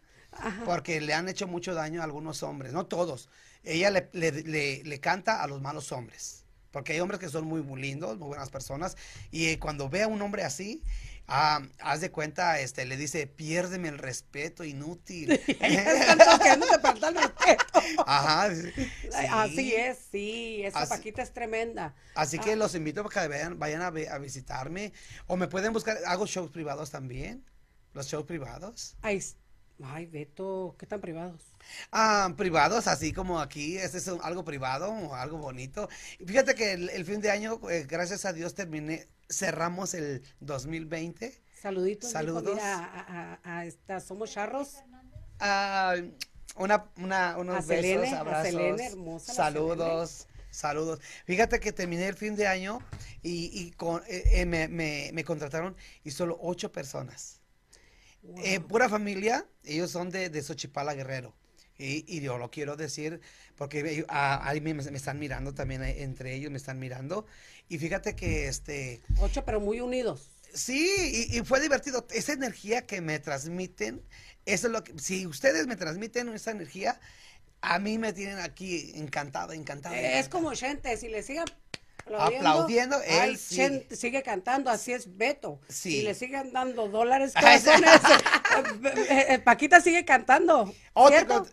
[0.64, 3.28] porque le han hecho mucho daño a algunos hombres, no todos.
[3.64, 7.44] Ella le, le- le- le canta a los malos hombres, porque hay hombres que son
[7.46, 8.96] muy, muy lindos, muy buenas personas,
[9.30, 10.82] y eh, cuando ve a un hombre así,
[11.28, 15.30] ah, haz de cuenta, este, le dice, piérdeme el respeto, inútil.
[15.48, 17.82] Está falta el respeto.
[18.06, 18.54] Ajá.
[18.54, 18.72] sí.
[19.30, 21.94] Así es, sí, esa Así- Paquita es tremenda.
[22.14, 22.56] Así que Ah.
[22.56, 24.92] los invito para que vayan, vayan a, a visitarme.
[25.26, 27.44] O me pueden buscar, hago shows privados también.
[27.94, 28.96] Los shows privados.
[29.02, 29.34] Ay, s-
[29.84, 31.40] ay, Beto, ¿qué tan privados?
[31.92, 33.76] Ah, privados, así como aquí.
[33.78, 35.88] Este es un- algo privado, algo bonito.
[36.24, 41.40] Fíjate que el, el fin de año, eh, gracias a Dios, terminé, cerramos el 2020.
[41.60, 42.10] Saluditos.
[42.10, 42.54] mijo, Saludos.
[42.54, 44.76] mira, a, a- a esta, somos charros.
[45.40, 45.94] Ah,
[46.56, 51.00] una, una, unos Selene, besos, abrazos, Selene, hermosa saludos, saludos.
[51.26, 52.80] Fíjate que terminé el fin de año
[53.22, 57.37] y, y con, eh, eh, me, me- me contrataron y solo ocho personas.
[58.44, 61.34] Eh, pura familia, ellos son de, de Xochipala Guerrero.
[61.78, 63.20] Y, y yo lo quiero decir
[63.54, 67.24] porque ah, ahí me, me están mirando también, eh, entre ellos me están mirando.
[67.68, 70.28] Y fíjate que este, Ocho, pero muy unidos.
[70.52, 72.06] Sí, y, y fue divertido.
[72.10, 74.02] Esa energía que me transmiten,
[74.44, 77.00] eso es lo que, si ustedes me transmiten esa energía,
[77.60, 79.94] a mí me tienen aquí encantado, encantado.
[79.94, 81.44] Es como Chente, si le siguen
[82.16, 85.60] Aplaudiendo, él ay, sigue cantando, así es Beto.
[85.68, 85.92] Sí.
[85.92, 87.32] Si le siguen dando dólares,
[89.08, 90.72] eh, eh, Paquita sigue cantando.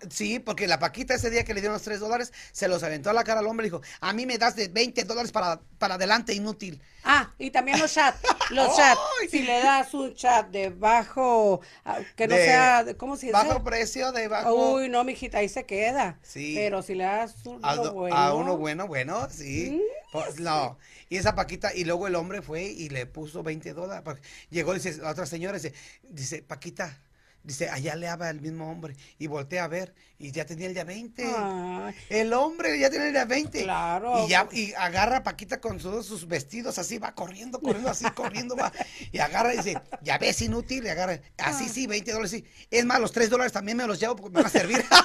[0.09, 3.09] Sí, porque la Paquita ese día que le dieron los tres dólares, se los aventó
[3.09, 5.61] a la cara al hombre y dijo, a mí me das de 20 dólares para,
[5.77, 6.81] para adelante, inútil.
[7.07, 8.99] Ah, y también los chats, los chats.
[9.29, 13.33] Si le das un chat de bajo, ah, que no De sea, ¿cómo se dice?
[13.33, 14.73] Bajo precio, de bajo...
[14.73, 16.17] Uy, no, mijita, ahí se queda.
[16.23, 16.53] Sí.
[16.55, 18.15] Pero si le das uno A, bueno.
[18.15, 19.79] a uno bueno, bueno, sí.
[19.79, 20.77] Mm, Pues, no.
[21.09, 24.03] Y esa Paquita, y luego el hombre fue y le puso 20 dólares.
[24.49, 26.99] Llegó, dice, la otra señora, dice, dice, Paquita,
[27.45, 28.95] dice, allá le habla el mismo hombre.
[29.19, 31.23] Y voltea a ver, y ya tenía el día 20.
[31.35, 33.63] Ay, El hombre ya tenía el día 20.
[33.63, 34.25] Claro.
[34.25, 38.05] Y ya, y agarra a Paquita con todos sus vestidos así, va corriendo, corriendo, así,
[38.15, 38.71] corriendo, va.
[39.11, 41.19] Y agarra y dice, ya ves, inútil, y agarra.
[41.37, 41.49] Ah.
[41.49, 42.45] Así sí, 20 dólares, sí.
[42.71, 44.83] Es más, los 3 dólares también me los llevo porque me van a servir.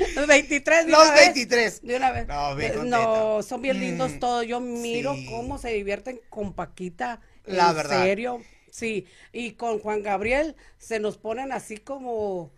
[0.14, 1.24] Los 23 de Los una vez.
[1.26, 1.82] 23.
[1.82, 2.26] De una vez.
[2.26, 4.46] No, bien Eh, no, son bien lindos Mm, todos.
[4.46, 5.26] Yo miro sí.
[5.26, 7.20] cómo se divierten con Paquita.
[7.44, 8.02] La en verdad.
[8.02, 8.42] serio.
[8.70, 9.06] Sí.
[9.32, 12.52] Y con Juan Gabriel se nos ponen así como.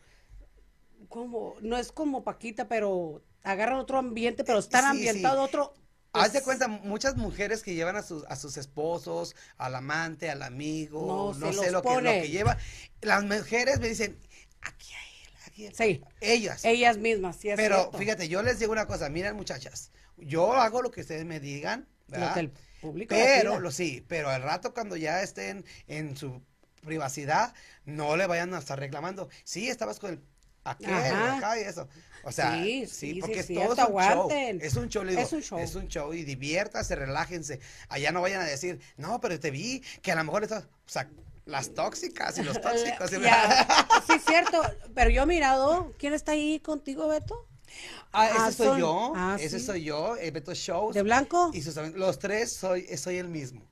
[1.09, 5.45] como no es como Paquita, pero agarran otro ambiente, pero están Sí, ambientados sí.
[5.49, 5.75] otro.
[6.15, 10.29] Haz de pues, cuenta, muchas mujeres que llevan a sus, a sus esposos, al amante,
[10.29, 12.23] al amigo, No, sé lo que, lo pone.
[12.23, 12.59] que lleva.
[13.01, 14.19] Las mujeres me dicen,
[14.61, 15.69] aquí él, aquí.
[15.75, 16.03] Sí.
[16.21, 16.65] Ellas.
[16.67, 17.99] Ellas mismas, sí es Pero cierto.
[17.99, 21.89] fíjate, yo les digo una cosa, miren muchachas, yo hago lo que ustedes me digan,
[22.09, 22.51] ¿verdad?
[22.95, 26.43] Le Pero, lo sí, pero al rato cuando ya estén en su
[26.83, 29.29] privacidad, no le vayan a estar reclamando.
[29.45, 30.21] Sí, estabas con el
[30.65, 31.37] aquel, Ajá.
[31.39, 31.89] acá y eso.
[32.25, 34.29] O sea, Sí, sí, sí, sí, porque es todo es un show.
[34.31, 35.59] Es un show, le digo, Es un show.
[35.59, 37.61] Es un show y diviértase, relájense.
[37.89, 40.69] Allá no vayan a decir, no, pero te vi que a lo mejor estás, o
[40.87, 41.09] sea,
[41.45, 43.11] las tóxicas y los tóxicos.
[43.11, 43.17] ¿sí?
[43.17, 44.63] Sí, es cierto.
[44.95, 45.93] Pero yo he mirado.
[45.99, 47.49] ¿Quién está ahí contigo, Beto?
[48.13, 49.65] Ah, ese Ah, soy son- yo, ah, ese sí.
[49.67, 50.95] soy yo, el Beto Shows.
[50.95, 51.51] ¿De blanco?
[51.55, 53.63] Y sus, los tres soy, soy el mismo.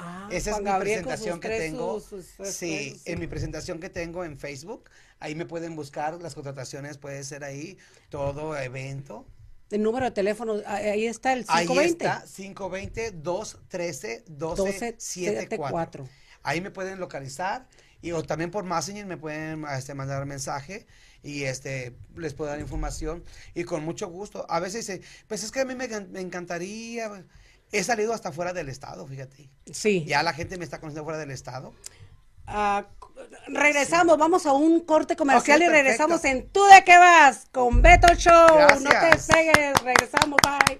[0.00, 1.98] Ah, Esa es mi Gabriel presentación que tres, tengo.
[2.00, 6.22] sus- sus- sus- sí, en mi presentación que tengo en Facebook, ahí me pueden buscar
[6.22, 7.76] las contrataciones, puede ser ahí
[8.08, 9.26] todo evento.
[9.70, 12.04] El número de teléfono, ah, ahí está el Ahí 520.
[12.06, 14.64] está 520 213 1274.
[14.64, 16.08] 1274.
[16.42, 17.66] Ahí me pueden localizar
[18.00, 20.86] y o también por Messenger me pueden este, mandar mensaje
[21.28, 23.22] y este les puedo dar información
[23.54, 24.46] y con mucho gusto.
[24.48, 27.24] A veces dice, pues es que a mí me, me encantaría.
[27.70, 29.50] He salido hasta fuera del estado, fíjate.
[29.70, 30.04] Sí.
[30.06, 31.74] Ya la gente me está conociendo fuera del estado.
[32.46, 32.86] Ah,
[33.46, 35.82] regresamos, vamos a un corte comercial y perfecto.
[35.82, 37.46] regresamos en ¿Tú de qué vas?
[37.52, 38.58] Con Beto Show.
[38.80, 40.78] No te despegues, regresamos, bye.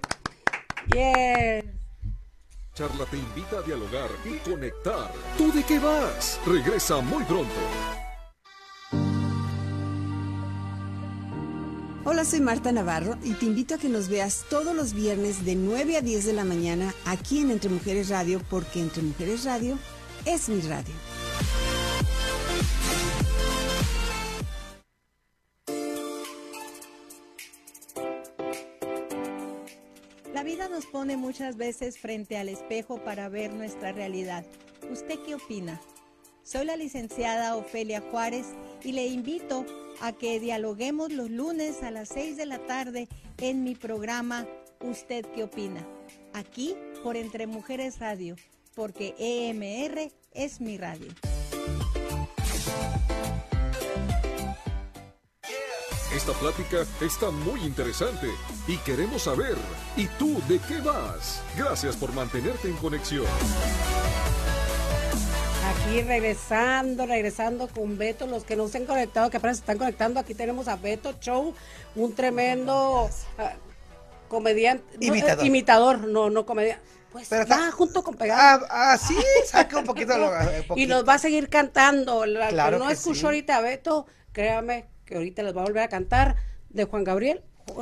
[0.91, 1.61] Yeah.
[2.73, 5.11] Charla te invita a dialogar y conectar.
[5.37, 6.39] ¿Tú de qué vas?
[6.47, 7.53] Regresa muy pronto.
[12.05, 15.55] Hola, soy Marta Navarro y te invito a que nos veas todos los viernes de
[15.55, 19.77] 9 a 10 de la mañana aquí en Entre Mujeres Radio, porque Entre Mujeres Radio
[20.25, 20.93] es mi radio.
[30.33, 34.45] La vida nos pone muchas veces frente al espejo para ver nuestra realidad.
[34.89, 35.81] ¿Usted qué opina?
[36.43, 38.45] Soy la licenciada Ofelia Juárez
[38.83, 39.65] y le invito
[40.19, 43.07] que dialoguemos los lunes a las 6 de la tarde
[43.37, 44.47] en mi programa
[44.81, 45.85] ¿Usted qué opina?
[46.33, 48.35] Aquí por Entre Mujeres Radio,
[48.75, 51.07] porque EMR es mi radio.
[56.15, 58.27] Esta plática está muy interesante
[58.67, 59.55] y queremos saber,
[59.95, 61.43] ¿y tú de qué vas?
[61.57, 63.25] Gracias por mantenerte en conexión.
[65.89, 69.79] Aquí regresando, regresando con Beto, los que no se han conectado, que apenas se están
[69.79, 71.55] conectando, aquí tenemos a Beto Show,
[71.95, 73.53] un tremendo ah,
[74.27, 75.45] comediante, no, eh, Imitador.
[75.47, 76.83] imitador, no, no comediante.
[77.11, 78.67] Pues Pero va está- junto con pegado.
[78.69, 79.15] Ah, ah, sí,
[79.47, 80.15] saca un poquito.
[80.15, 82.27] lo- eh, y nos va a seguir cantando.
[82.27, 83.25] La Claro que no escuchó sí.
[83.25, 86.35] ahorita a Beto, créame que ahorita les va a volver a cantar
[86.69, 87.41] de Juan Gabriel.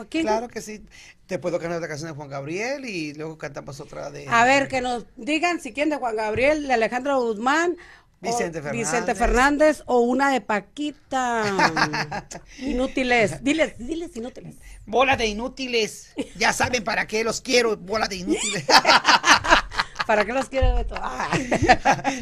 [0.10, 0.24] ¿Quién?
[0.24, 0.84] Claro que sí.
[1.26, 4.28] Te puedo cantar otra canción de Juan Gabriel y luego cantamos otra de.
[4.30, 7.78] A ver, que nos digan si quieren de Juan Gabriel, de Alejandro Guzmán.
[8.20, 8.88] Vicente Fernández.
[8.88, 12.28] Vicente Fernández o una de Paquita.
[12.60, 13.44] inútiles.
[13.44, 14.56] Diles, diles inútiles.
[14.86, 16.14] Bola de inútiles.
[16.36, 18.66] Ya saben para qué los quiero, bola de inútiles.
[20.08, 20.96] ¿Para qué los quiere Beto?
[21.02, 21.50] Ay.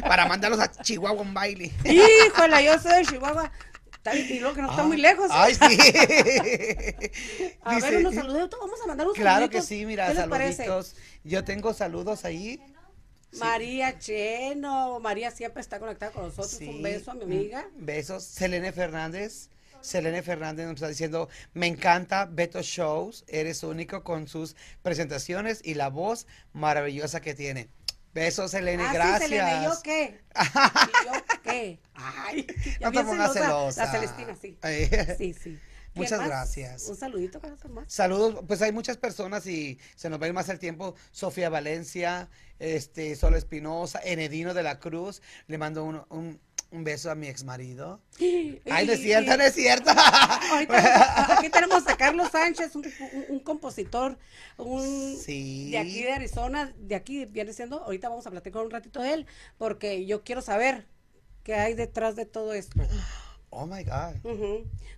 [0.00, 1.72] para mandarlos a Chihuahua un baile.
[1.84, 3.50] Híjole, yo soy de Chihuahua.
[4.14, 5.28] Luego que no está muy lejos.
[5.30, 5.60] Ay, sí.
[7.62, 8.58] A Dice- ver, unos saluditos.
[8.60, 9.66] Vamos a mandar unos Claro que saluditos.
[9.68, 10.94] sí, mira, saluditos.
[11.24, 12.60] Yo tengo saludos ahí.
[13.38, 14.98] María Cheno.
[15.00, 16.50] María siempre está conectada con nosotros.
[16.50, 17.68] Sí, Un beso a mi mm, amiga.
[17.76, 18.24] Besos.
[18.24, 19.50] Selene Fernández.
[19.82, 25.74] Selene Fernández nos está diciendo, me encanta Beto Shows, eres único con sus presentaciones y
[25.74, 27.68] la voz maravillosa que tiene.
[28.16, 29.22] Besos, Selene, Ah, sí, gracias.
[29.28, 30.20] Selene, ¿y yo qué?
[30.34, 31.80] ¿Y yo qué?
[31.94, 32.46] Ay,
[32.80, 33.84] No te pongas celosa.
[33.84, 33.92] La.
[33.92, 34.58] Celestina, sí.
[34.62, 34.88] Ay.
[35.18, 35.58] Sí, sí.
[35.92, 36.28] ¿Quién Muchas más?
[36.28, 36.88] gracias.
[36.88, 37.92] Un saludito, corazón más.
[37.92, 40.94] Saludos, pues hay muchas personas y se nos va a ir más el tiempo.
[41.10, 47.10] Sofía Valencia, este, Sol Espinosa, Enedino de la Cruz, le mando un, un, un beso
[47.10, 48.00] a mi ex marido.
[48.20, 49.90] Ay, no es cierto, no es cierto.
[49.90, 54.18] Ahorita, aquí tenemos a Carlos Sánchez, un, un- un compositor,
[54.56, 55.70] un Sí.
[55.70, 59.12] de aquí de Arizona, de aquí viene siendo, ahorita vamos a platicar un ratito de
[59.14, 59.26] él,
[59.58, 60.86] porque yo quiero saber
[61.44, 62.80] qué hay detrás de todo esto.
[63.50, 64.16] Oh my God.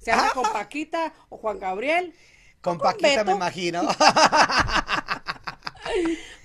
[0.01, 2.15] Se llama con Paquita o Juan Gabriel.
[2.63, 3.83] Con Paquita me imagino.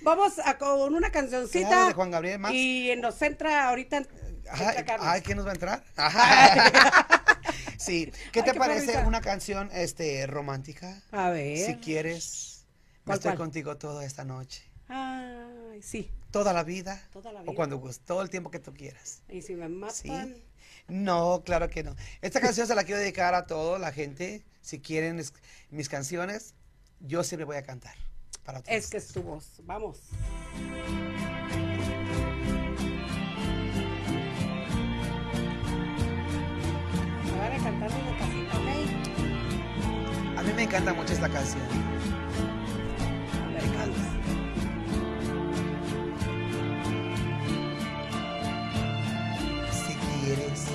[0.02, 1.68] Vamos a con una cancioncita.
[1.68, 2.40] Claro, de Juan Gabriel.
[2.52, 4.02] Y nos entra ahorita.
[4.54, 5.84] Ay, ay, ¿quién nos va a entrar?
[7.78, 11.02] Sí, ¿qué Ay, te qué parece una canción este romántica?
[11.12, 11.58] A ver.
[11.66, 12.64] Si quieres,
[13.00, 13.38] me ¿Cuál, estoy cuál?
[13.38, 14.62] contigo toda esta noche.
[14.88, 16.10] Ay, sí.
[16.30, 17.02] Toda la vida.
[17.12, 17.52] Toda la O vida.
[17.54, 19.22] cuando guste, todo el tiempo que tú quieras.
[19.28, 19.94] Y si me matan.
[19.94, 20.44] Sí.
[20.88, 21.94] No, claro que no.
[22.22, 24.44] Esta canción se la quiero dedicar a toda la gente.
[24.62, 25.34] Si quieren es-
[25.70, 26.54] mis canciones,
[27.00, 27.94] yo siempre voy a cantar.
[28.44, 28.74] Para todos.
[28.74, 29.60] Es que es tu voz.
[29.64, 30.00] Vamos.
[37.66, 37.70] A
[40.42, 41.62] mí me encanta mucho esta canción.
[49.72, 50.66] Si quieres,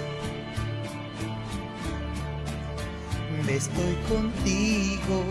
[3.46, 5.24] me estoy contigo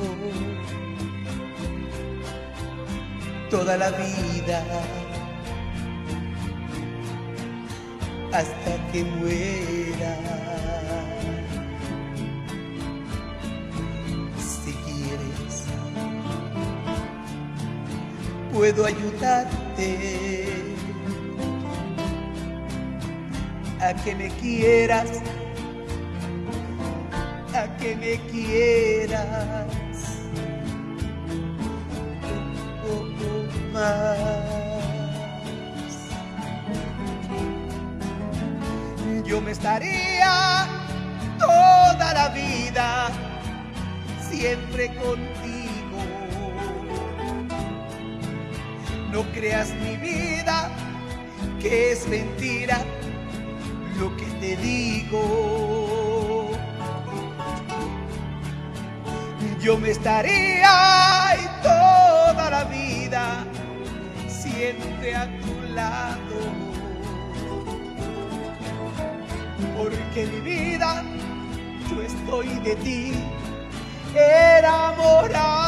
[3.51, 4.63] toda la vida
[8.33, 10.58] hasta que muera.
[18.59, 20.49] Puedo ayudarte
[23.81, 25.09] a que me quieras,
[27.55, 29.69] a que me quieras.
[32.35, 33.31] Un poco
[33.73, 34.43] más.
[39.25, 40.67] Yo me estaría
[41.39, 43.07] toda la vida
[44.29, 45.28] siempre contigo.
[49.33, 50.71] Creas mi vida
[51.61, 52.79] que es mentira
[53.99, 56.51] lo que te digo.
[59.61, 63.45] Yo me estaría toda la vida
[64.29, 66.39] siempre a tu lado.
[69.77, 71.03] Porque mi vida,
[71.91, 73.15] yo estoy de ti
[74.15, 75.68] enamorado.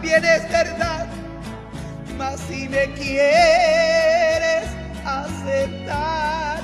[0.00, 1.06] También es verdad,
[2.16, 4.64] mas si me quieres
[5.04, 6.60] aceptar,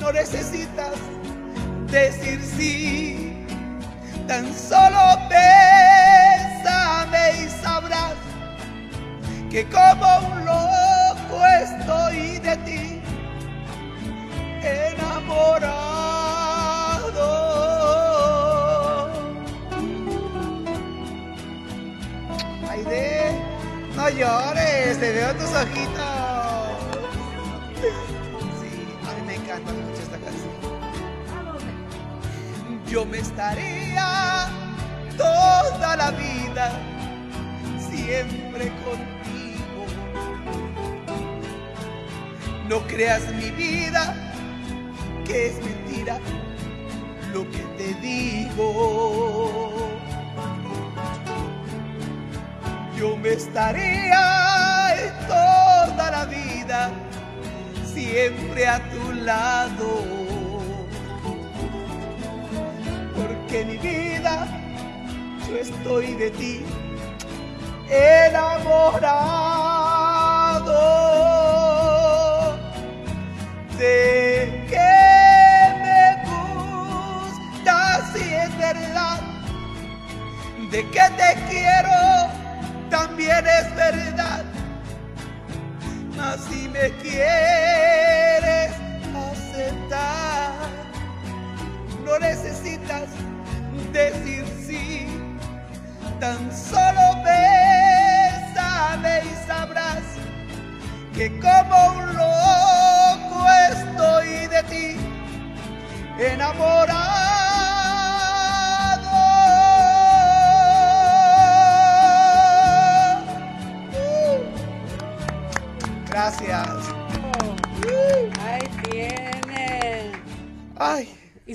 [0.00, 0.94] no necesitas
[1.90, 3.46] decir sí,
[4.26, 6.64] tan solo bésame
[7.44, 8.14] y sabrás
[9.50, 12.93] que como un loco estoy de ti
[24.16, 26.04] llores, te veo tus ojitos.
[28.60, 28.70] Sí,
[29.08, 30.52] a mí me encanta mucho esta canción.
[32.86, 34.48] Yo me estaría
[35.16, 36.72] toda la vida
[37.90, 39.86] siempre contigo.
[42.68, 44.14] No creas mi vida
[45.24, 46.18] que es mentira
[47.32, 49.73] lo que te digo.
[53.04, 54.24] Yo me estaría
[55.28, 56.90] toda la vida
[57.84, 59.88] siempre a tu lado.
[63.14, 64.46] Porque mi vida,
[65.46, 66.64] yo estoy de ti
[67.90, 68.96] enamorado
[73.76, 74.92] de que
[75.84, 79.20] me gustas y es verdad
[80.70, 81.83] de que te quiero
[83.30, 84.44] es verdad
[86.16, 88.72] mas si me quieres
[89.30, 90.52] aceptar
[92.04, 93.08] no necesitas
[93.92, 95.06] decir sí
[96.20, 100.02] tan solo bésame y sabrás
[101.14, 104.96] que como un loco estoy de ti
[106.18, 106.93] enamorado.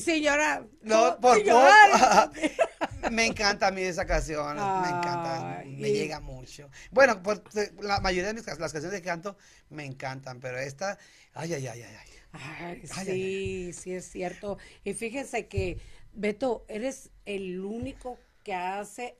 [0.07, 0.65] Y llora.
[0.81, 1.37] No, por.
[3.11, 6.69] Me encanta a mí esa canción, me encanta, me llega mucho.
[6.91, 7.41] Bueno, pues
[7.81, 9.37] la mayoría de mis las canciones que canto
[9.69, 10.97] me encantan, pero esta,
[11.33, 12.09] ay, ay, ay, ay, ay.
[12.31, 14.57] Ay, Ay, sí, sí es cierto.
[14.83, 15.79] Y fíjense que,
[16.13, 19.17] Beto, eres el único que hace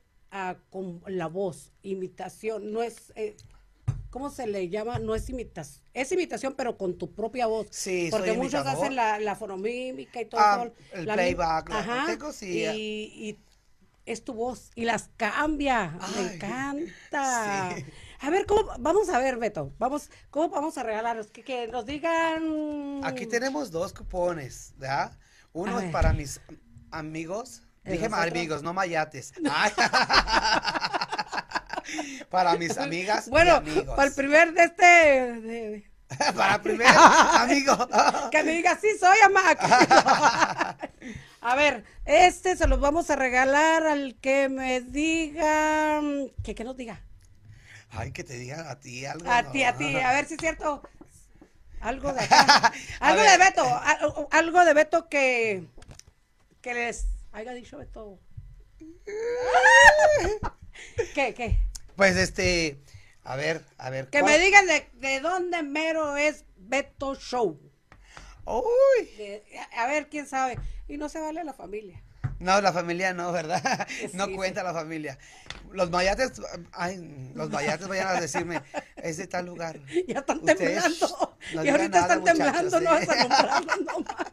[0.70, 2.72] con la voz, imitación.
[2.72, 3.36] No es, eh,
[4.10, 4.98] ¿cómo se le llama?
[4.98, 5.84] No es imitación.
[5.94, 7.68] Es imitación, pero con tu propia voz.
[7.70, 8.76] Sí, Porque muchos imitador.
[8.84, 10.40] hacen la, la fonomímica y todo.
[10.40, 12.74] Ah, todo, el la playback, la- Ajá, tengo, sí, ah.
[12.74, 12.78] y,
[13.28, 13.38] y
[14.06, 14.70] es tu voz.
[14.74, 15.96] Y las cambia.
[16.16, 17.72] Me encanta.
[17.76, 17.84] sí.
[18.22, 18.70] A ver, ¿cómo?
[18.78, 19.72] Vamos a ver, Beto.
[19.78, 21.30] Vamos, ¿cómo vamos a regalarlos?
[21.30, 23.00] Que, que nos digan.
[23.04, 25.16] Aquí tenemos dos cupones, ¿verdad?
[25.52, 26.40] Uno es para mis
[26.90, 29.32] amigos, ¿De dije amigos, no mayates.
[29.50, 29.72] Ay.
[32.30, 33.94] Para mis amigas y Bueno, amigos.
[33.96, 34.84] para el primer de este.
[34.84, 35.90] de-
[36.34, 37.88] para el primer amigo.
[38.30, 39.60] que me diga, sí, soy Amac.
[41.40, 46.00] a ver, este se los vamos a regalar al que me diga.
[46.42, 47.00] Que, que nos diga.
[47.90, 49.28] Ay, que te digan a ti algo.
[49.30, 49.50] A ¿no?
[49.52, 50.82] ti, a ti, a ver si es cierto.
[51.80, 52.72] Algo de acá.
[53.00, 53.64] Algo de Beto.
[53.64, 55.64] al- Algo de Beto que.
[56.60, 58.18] Que les haya dicho Beto.
[61.14, 61.58] ¿Qué, qué?
[62.00, 62.80] Pues este,
[63.24, 64.08] a ver, a ver.
[64.08, 64.32] Que ¿cuál?
[64.32, 67.60] me digan de, de dónde mero es Beto Show.
[68.46, 69.44] Uy, De-
[69.76, 70.58] a ver, quién sabe.
[70.88, 72.02] Y no se vale la familia.
[72.38, 73.86] no, la familia no, ¿verdad?
[74.14, 75.18] No Sí, cuenta la familia.
[75.72, 76.40] Los mayates,
[76.72, 78.62] ay, los mayates vayan a decirme,
[78.96, 79.78] es de tal lugar.
[80.08, 81.36] Ya están Ustedes, temblando.
[81.54, 83.06] no y ahorita nada, están temblando, no ¿eh?
[83.06, 84.32] vas a nombrarlos nomás.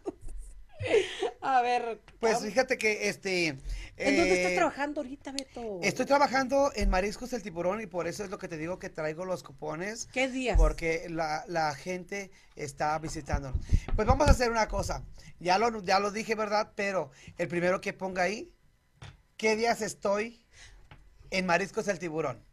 [1.41, 2.01] A ver.
[2.19, 3.53] Pues ¿en fíjate que este.
[3.97, 5.79] dónde estás eh, trabajando ahorita, Beto?
[5.81, 8.89] Estoy trabajando en Mariscos el Tiburón y por eso es lo que te digo que
[8.89, 10.07] traigo los cupones.
[10.11, 10.57] ¿Qué días?
[10.57, 13.59] Porque la, la gente está visitándonos.
[13.95, 15.03] Pues vamos a hacer una cosa.
[15.39, 16.71] Ya lo, ya lo dije, ¿verdad?
[16.75, 18.51] Pero el primero que ponga ahí,
[19.37, 20.43] ¿qué días estoy
[21.31, 22.43] en Mariscos el Tiburón?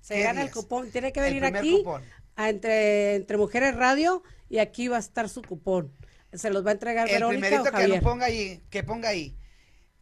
[0.00, 0.90] Se ¿qué gana el cupón.
[0.90, 2.02] Tiene que El venir primer aquí cupón.
[2.34, 5.92] a entre, entre Mujeres Radio y aquí va a estar su cupón.
[6.32, 8.02] Se los va a entregar El Verónica primerito o que lo Javier.
[8.02, 9.36] ponga ahí, que ponga ahí.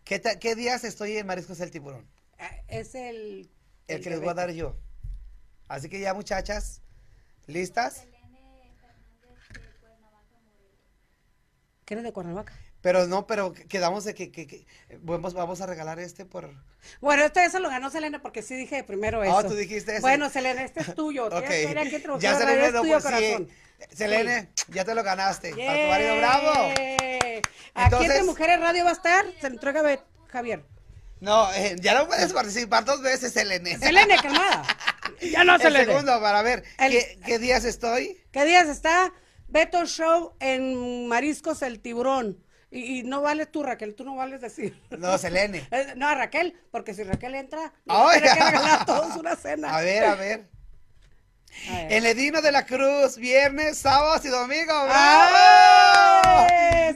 [0.05, 2.09] ¿Qué, qué días estoy en Mariscos el Tiburón?
[2.39, 3.51] Ah, Es el...
[3.89, 4.77] El que les voy a dar yo.
[5.69, 6.83] Así que ya, muchachas,
[7.47, 8.05] ¿listas?
[11.85, 12.53] ¿Que eres de Cuernavaca?
[12.83, 14.67] Pero no, pero quedamos de que, que- que
[15.01, 16.51] vamos, vamos a regalar este por...
[17.01, 19.39] Bueno, esto ya se lo ganó Selena porque sí dije primero eso.
[19.39, 20.01] Ah, tú dijiste eso.
[20.01, 21.27] Bueno, Selena, este es tuyo.
[21.31, 21.31] Ok.
[21.47, 23.11] Tienes que venir aquí entre Ya Selene, es no, tuyo, pues sí.
[23.11, 23.49] corazón.
[23.95, 25.51] Selene, ya te lo ganaste.
[25.55, 26.53] Para tu marido, bravo.
[27.75, 30.65] Aquí entre Mujeres Radio va a estar, se lo entrega Javier.
[31.21, 33.79] No, eh, ya no puedes participar dos veces, Selene.
[33.79, 34.63] Selene, calmada.
[35.21, 38.23] ya no se el segundo, para ver, El- ¿qué, qué días estoy?
[38.33, 39.13] ¿Qué días está
[39.49, 42.43] Beto Show en Mariscos el Tiburón?
[42.71, 44.81] Y, y no vales tú, Raquel, tú no vales decir.
[44.91, 45.67] No, Selene.
[45.73, 49.77] Eh, No, a Raquel, porque si Raquel entra, tiene que regalar a todos una cena.
[49.77, 50.49] A ver, a ver.
[51.69, 51.93] A ver.
[51.93, 54.85] El Edino de la Cruz, viernes, sábados y domingos.
[54.85, 56.47] ¡Bravo!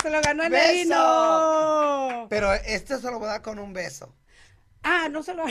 [0.01, 0.55] Se lo ganó el.
[0.55, 2.27] Edino.
[2.31, 4.15] Pero este se lo voy a dar con un beso.
[4.87, 5.45] Ah, no se lo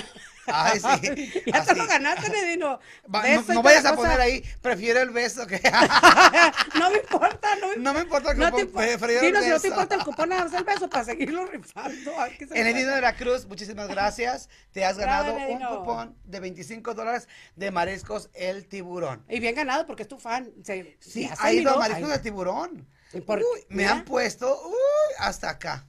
[0.45, 1.75] Ay, sí, ya te así.
[1.75, 2.79] lo ganaste, Edino.
[3.13, 4.01] Va- Beso no, no vayas a cosa.
[4.03, 5.59] poner ahí, prefiero el beso que...
[6.77, 8.88] no me importa, no me, No me importa el no cupón, te importa.
[8.99, 9.67] prefiero el Dino, si no te beso.
[9.67, 12.11] importa el cupón, haz el beso para seguirlo rifando.
[12.38, 12.95] se El Edino pasa.
[12.95, 14.49] de la Cruz, muchísimas gracias.
[14.71, 19.25] Te has Bravo, ganado un cupón de 25 dólares de Mariscos El Tiburón.
[19.29, 20.51] Y bien ganado porque es tu fan.
[20.63, 22.88] Se, Sí, ha ido a Mariscos El Tiburón.
[23.13, 24.73] ¿Y por- Uy, me han puesto uy,
[25.19, 25.88] hasta acá.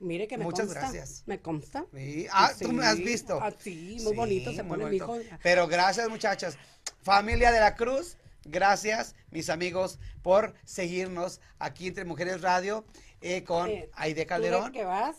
[0.00, 0.80] Mire que me Muchas consta.
[0.80, 1.22] gracias.
[1.26, 1.84] Me consta.
[1.94, 2.26] Sí.
[2.32, 2.64] Ah, Sí.
[2.64, 3.38] tú me has visto.
[3.40, 5.18] Ah, sí, muy bonito se muy pone mi hijo.
[5.42, 6.56] Pero gracias, muchachos.
[7.02, 12.84] Familia de la Cruz, gracias, mis amigos, por seguirnos aquí entre Mujeres Radio
[13.20, 14.72] eh, con Eh, Aide ¿tú Calderón.
[14.72, 15.16] de qué vas?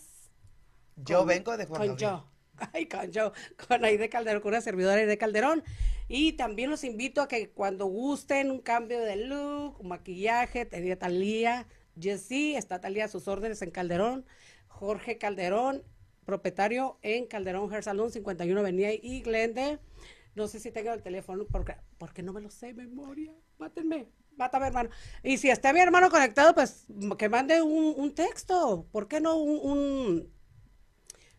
[0.96, 2.28] Yo Con- vengo de Juan Con yo.
[2.74, 3.34] Ay, con yo.
[3.68, 5.64] Con Aide Calderón, con una servidora Aide Calderón.
[6.08, 10.98] Y también los invito a que cuando gusten un cambio de look, un maquillaje, tenía
[11.00, 11.68] Talía,
[12.00, 14.26] Jessie, está Talía a sus órdenes en Calderón.
[14.82, 15.84] Jorge Calderón,
[16.26, 19.78] propietario en Calderón Hair Salon, 51 Avenida y Glendale.
[20.34, 23.32] No sé si tengo el teléfono porque, porque no me lo sé memoria.
[23.60, 24.08] Mátenme.
[24.38, 24.90] Mátame, hermano.
[25.22, 26.86] Y si está mi hermano conectado, pues
[27.20, 28.88] que mande un, un texto.
[28.92, 30.34] ¿Por qué no un, un-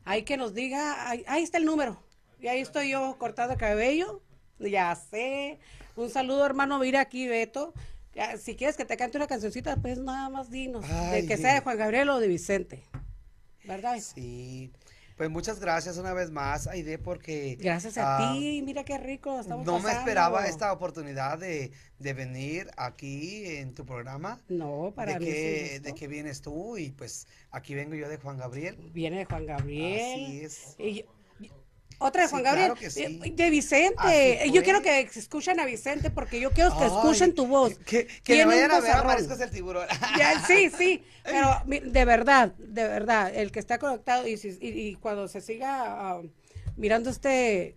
[0.04, 2.00] Ahí que nos diga, ahí, ahí está el número.
[2.38, 4.22] Y ahí estoy yo cortando cabello.
[4.60, 5.58] Ya sé.
[5.96, 6.78] Un saludo, hermano.
[6.78, 7.74] Mira aquí, Beto.
[8.14, 10.84] Ya, si quieres que te cante una cancioncita, pues nada más dinos.
[10.88, 12.84] Ay, de que sea de Juan Gabriel o de Vicente.
[13.64, 13.98] ¿Verdad?
[14.00, 14.72] Sí.
[15.16, 17.56] Pues muchas gracias una vez más, Aide, porque...
[17.60, 18.62] Gracias a ah, ti.
[18.64, 23.84] Mira qué rico estamos No me esperaba esta oportunidad de, de venir aquí en tu
[23.84, 24.40] programa.
[24.48, 28.16] No, para de mí que, de que vienes tú y pues aquí vengo yo de
[28.16, 28.76] Juan Gabriel.
[28.92, 30.24] Viene de Juan Gabriel.
[30.24, 30.76] Así es.
[30.78, 31.04] Y
[31.98, 32.72] otra de Sí, Juan Gabriel.
[32.74, 33.18] claro sí.
[33.34, 33.96] De, Vicente.
[34.40, 37.78] Así Yo quiero que escuchen a Vicente porque yo quiero que Ay, escuchen tu voz.
[37.78, 39.06] Que, que le Tiene un vayan a ver a vozarrón.
[39.06, 39.86] Mariscos el Tiburón.
[40.18, 44.94] Ya, sí, sí, pero de verdad, de verdad, el que está conectado y, y- y
[44.96, 46.22] cuando se siga ah,
[46.76, 47.76] mirando este,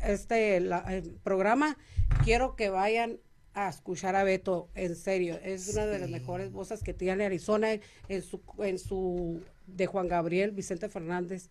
[0.00, 1.76] este la- el programa,
[2.24, 3.18] quiero que vayan
[3.54, 7.68] a escuchar a Beto, en serio, es una de las mejores voces que tiene Arizona
[8.08, 11.50] en su, en su, de Juan Gabriel, Vicente Fernández.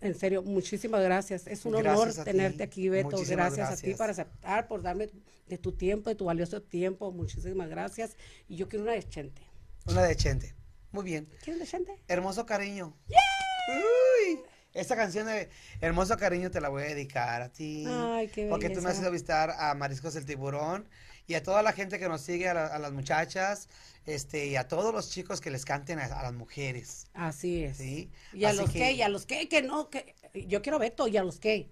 [0.00, 1.46] En serio, muchísimas gracias.
[1.46, 2.30] Es un honor Gracias ti.
[2.30, 3.10] tenerte aquí, Beto.
[3.10, 3.98] Muchísimas Gracias, a ti gracias.
[3.98, 5.10] por aceptar, por darme
[5.46, 7.12] de tu tiempo, de tu valioso tiempo.
[7.12, 8.16] Muchísimas gracias.
[8.48, 9.42] Y yo quiero una de Chente.
[9.86, 10.54] Una de Chente.
[10.92, 11.28] Muy bien.
[11.44, 11.92] ¿Quieres de Chente?
[12.08, 12.96] Hermoso cariño.
[13.08, 14.40] Uy,
[14.72, 15.48] esta canción de
[15.80, 17.84] Hermoso cariño te la voy a dedicar a ti.
[17.86, 20.88] Ay, qué Porque tú me has ido a visitar a Mariscos el Tiburón
[21.30, 23.68] y a toda la gente que nos sigue, a, la- a las muchachas,
[24.04, 27.06] este, y a todos los chicos que les canten a, a las mujeres.
[27.14, 27.76] Así es.
[27.76, 28.10] Sí.
[28.32, 30.14] Y a Así los que, que- y a los que, que no, que
[30.48, 31.70] yo quiero Beto, y a los que.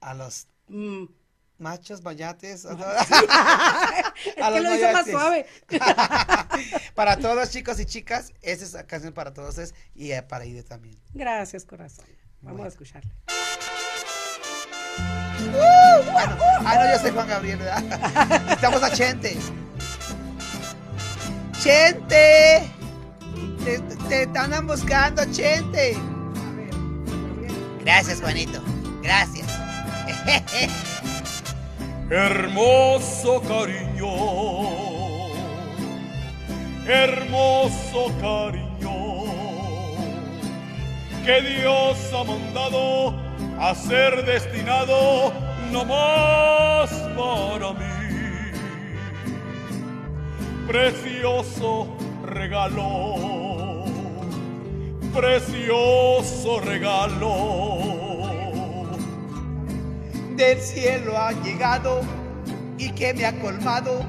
[0.00, 1.04] A los Mm.
[1.58, 2.64] machos, mayates.
[2.66, 5.46] a es que lo hizo más suave.
[6.94, 10.44] para todos chicos y chicas, esa es la canción para todos es, y eh, para
[10.44, 10.98] Ide también.
[11.14, 12.06] Gracias, corazón.
[12.40, 12.64] Vamos Bueno.
[12.64, 13.12] a escucharle.
[16.64, 18.50] Ah, no, yo soy Juan Gabriel, ¿verdad?
[18.52, 19.36] Estamos a Chente.
[21.62, 22.68] Chente.
[23.64, 25.96] Te, te- andan buscando, Chente.
[27.84, 28.60] Gracias, Juanito.
[29.02, 29.46] Gracias.
[32.10, 34.06] Hermoso cariño,
[36.86, 39.24] hermoso cariño,
[41.24, 43.14] que Dios ha mandado
[43.58, 45.32] a ser destinado
[45.72, 47.86] no más para mí.
[50.66, 51.88] Precioso
[52.24, 53.84] regalo,
[55.12, 58.30] precioso regalo
[60.36, 62.00] Del cielo ha llegado
[62.78, 64.04] y que me ha colmado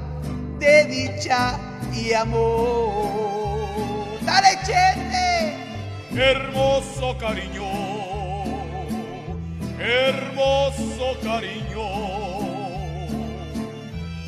[0.59, 1.57] de dicha
[1.93, 3.63] y amor.
[4.25, 5.57] Dale, Chente.
[6.15, 7.63] hermoso cariño,
[9.83, 11.87] hermoso cariño,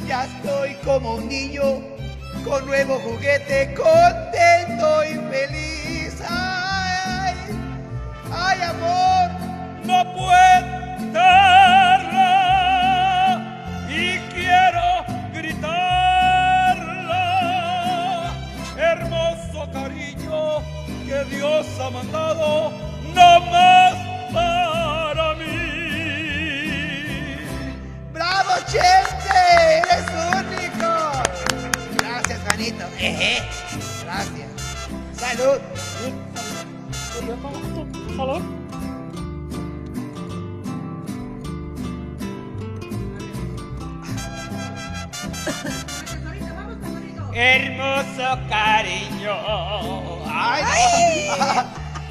[0.06, 1.82] Ya estoy como un niño
[2.44, 6.22] con nuevo juguete, contento y feliz.
[6.30, 7.36] Ay,
[8.32, 9.32] ay, amor.
[9.86, 12.32] no puedo darla
[13.90, 15.94] y quiero gritarla,
[18.78, 20.62] hermoso cariño
[21.08, 22.72] que Dios ha mandado
[23.16, 23.75] no más
[35.36, 35.60] Salud.
[47.34, 49.36] Hermoso cariño.
[50.26, 50.64] Ay,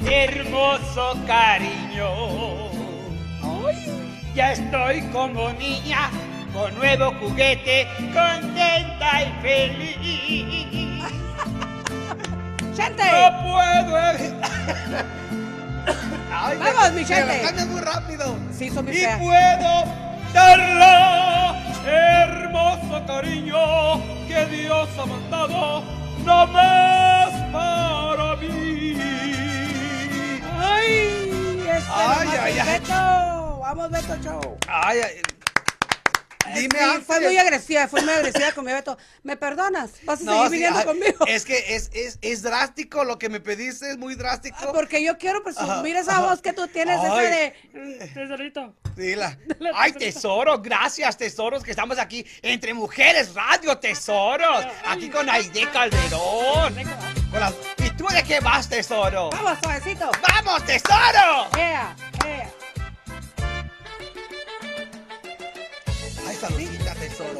[0.05, 2.09] Hermoso cariño.
[4.35, 6.11] Ya estoy como niña
[6.53, 10.84] con nuevo juguete, contenta y feliz.
[12.75, 13.03] ¡Chente!
[13.03, 14.51] No puedo evitar.
[16.33, 18.37] Ay, Vamos, me- mi la cambias muy rápido.
[18.57, 19.17] Sí, son muy Y feas.
[19.19, 19.83] puedo
[20.33, 21.55] darla,
[21.85, 25.83] hermoso cariño que Dios ha mandado,
[26.25, 28.97] no más para mí.
[30.59, 31.61] ¡Ay!
[31.69, 32.79] Este Ay, ay, ay.
[32.79, 33.59] Beto.
[33.61, 34.57] Vamos, Beto Show.
[34.67, 35.21] Ay, ay.
[36.61, 37.05] Dime Sí, antes.
[37.07, 38.97] fue muy agresiva, fue muy agresiva conmigo, Beto.
[39.23, 39.91] ¿Me perdonas?
[40.03, 41.25] ¿Vas a No, seguir sí, ay, conmigo?
[41.27, 44.57] Es que es, es, es drástico lo que me pediste, es muy drástico.
[44.61, 47.53] Ah, Porque yo quiero presumir esa voz que tú tienes, esa de...
[48.13, 48.73] Tesorito.
[48.95, 49.37] Dila.
[49.75, 54.65] Ay, tesoro, gracias, tesoros, que estamos aquí entre mujeres radio, tesoros.
[54.87, 56.73] Aquí con Aide Calderón.
[57.31, 59.29] Con las- ¿Y tú de qué vas, tesoro?
[59.31, 60.09] Vamos, suavecito.
[60.29, 61.47] ¡Vamos, tesoro!
[61.57, 61.95] Ea,
[62.25, 62.51] ea.
[66.35, 67.39] Ay, saludita, tesoro.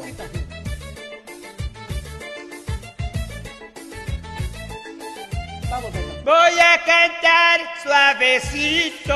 [6.24, 7.60] Voy a cantar.
[7.82, 9.14] Suavecito,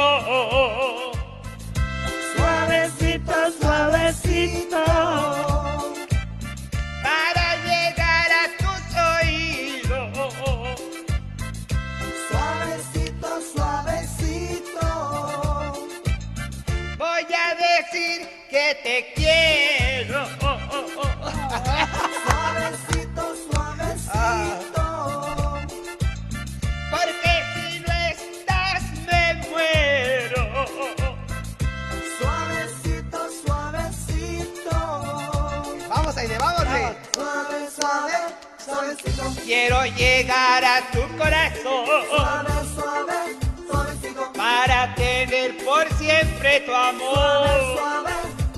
[39.50, 43.36] Quiero llegar a tu corazón Suave, suave,
[43.68, 44.32] suavecito.
[44.34, 47.76] para tener por siempre tu Suave, amor.
[47.76, 48.12] suave,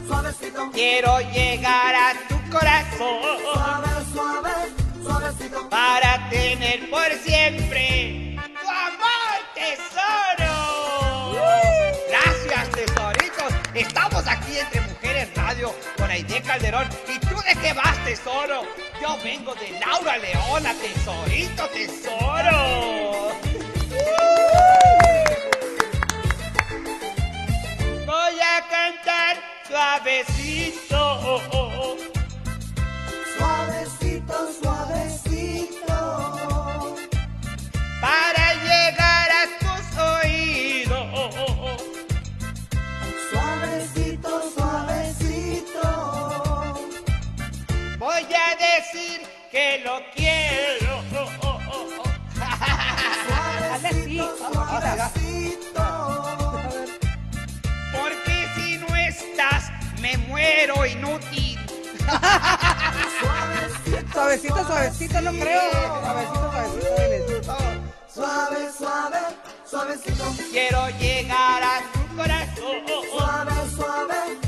[0.07, 0.71] suavecito.
[0.75, 4.51] Quiero llegar a tu corazón Suave, suave,
[5.03, 5.69] suavecito.
[5.71, 10.53] para tener por siempre tu amor, tesoro.
[12.11, 13.53] Gracias, tesoritos.
[13.75, 14.81] Estamos aquí entre
[15.53, 16.89] Radio con Aide Calderón.
[17.15, 18.63] ¿Y tú de qué vas, tesoro?
[19.03, 23.33] Yo vengo de Laura Leona, tesorito, tesoro.
[28.07, 29.53] Voy a cantar.
[29.69, 31.43] Suavecito,
[60.43, 61.59] muero inútil.
[64.13, 65.61] Suavecito, suavecito, no creo.
[66.03, 67.57] Suavecito, suavecito.
[68.13, 69.19] Suave, suave,
[69.65, 70.25] suavecito.
[70.51, 74.39] Quiero llegar a tu corazón Suave, suave,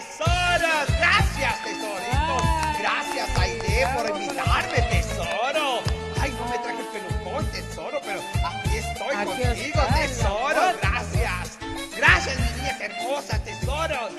[0.00, 0.72] tesoro.
[0.98, 2.42] Gracias, tesoritos.
[2.78, 5.80] Gracias, Aide, por invitarme, tesoro.
[6.20, 10.60] Ay, no me traje el pelucón, tesoro, pero aquí estoy Aquí contigo, está, tesoro.
[10.80, 11.58] Gracias.
[11.96, 14.12] Gracias, mis niñas hermosas, tesoros.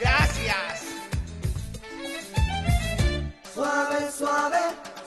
[0.00, 0.82] Gracias.
[3.54, 4.58] Suave, suave,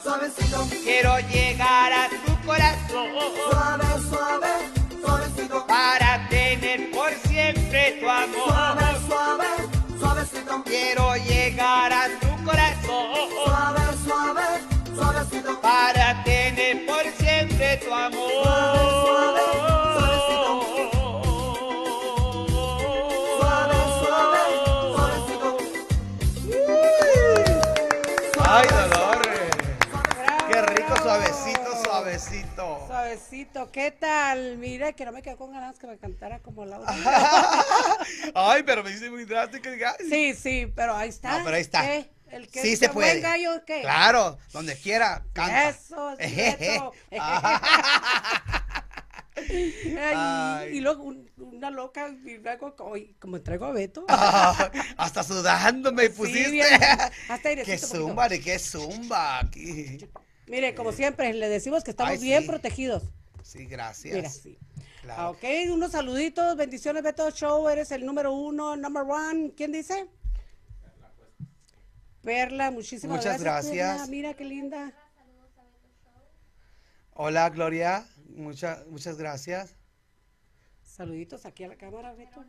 [0.04, 0.68] suavecito.
[0.84, 3.10] Quiero llegar a tu corazón
[3.50, 4.48] Suave, suave,
[33.72, 34.58] ¿qué tal?
[34.58, 36.94] Mire que no me quedó con ganas que me cantara como Laura.
[38.36, 39.96] Ay, pero me dice muy ay.
[40.10, 41.38] Sí, sí, pero ahí está.
[41.40, 41.82] No, pero ahí está.
[41.82, 42.10] ¿Qué?
[42.32, 43.12] el que Sí se de puede.
[43.12, 43.82] buen gallo, ¿qué?
[43.82, 45.70] Claro, donde quiera, canta.
[45.70, 46.24] Eso, sí,
[46.60, 46.92] eso.
[50.14, 50.78] Ay.
[50.78, 52.76] Y luego un- una loca, y luego,
[53.20, 54.06] como traigo a Beto.
[54.10, 56.52] Ah, hasta sudando me pusiste.
[56.52, 56.68] bien,
[57.30, 57.98] hasta poquito.
[57.98, 59.98] zumba, qué zumba aquí.
[60.48, 62.48] Mire, como siempre, le decimos que estamos Ay, bien sí.
[62.48, 63.04] protegidos.
[63.46, 64.16] Sí, gracias.
[64.16, 64.58] Mira, sí.
[65.04, 65.22] Claro.
[65.22, 69.54] Ah, Ok, unos saluditos, bendiciones, Beto Show, eres el número uno, number one.
[69.56, 70.08] ¿Quién dice?
[72.24, 73.72] Perla, muchísimas Muchas gracias.
[73.76, 73.98] gracias.
[74.00, 74.08] Perla.
[74.08, 74.94] Mira qué linda.
[77.14, 78.04] Hola, Gloria.
[78.30, 79.76] Muchas, muchas gracias.
[80.84, 82.44] Saluditos aquí a la cámara, Beto.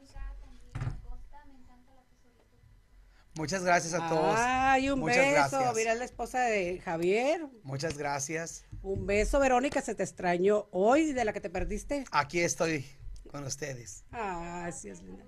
[3.35, 4.35] Muchas gracias a todos.
[4.39, 5.31] Ay, un Muchas beso.
[5.33, 5.75] gracias.
[5.77, 7.47] Mira, la esposa de Javier.
[7.65, 8.65] Muchas gracias.
[8.87, 12.05] Un beso, Verónica, se te extrañó hoy de la que te perdiste.
[12.13, 12.87] Aquí estoy
[13.33, 14.05] con ustedes.
[14.13, 15.27] Ah, sí es linda.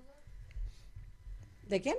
[1.67, 1.97] ¿De quién?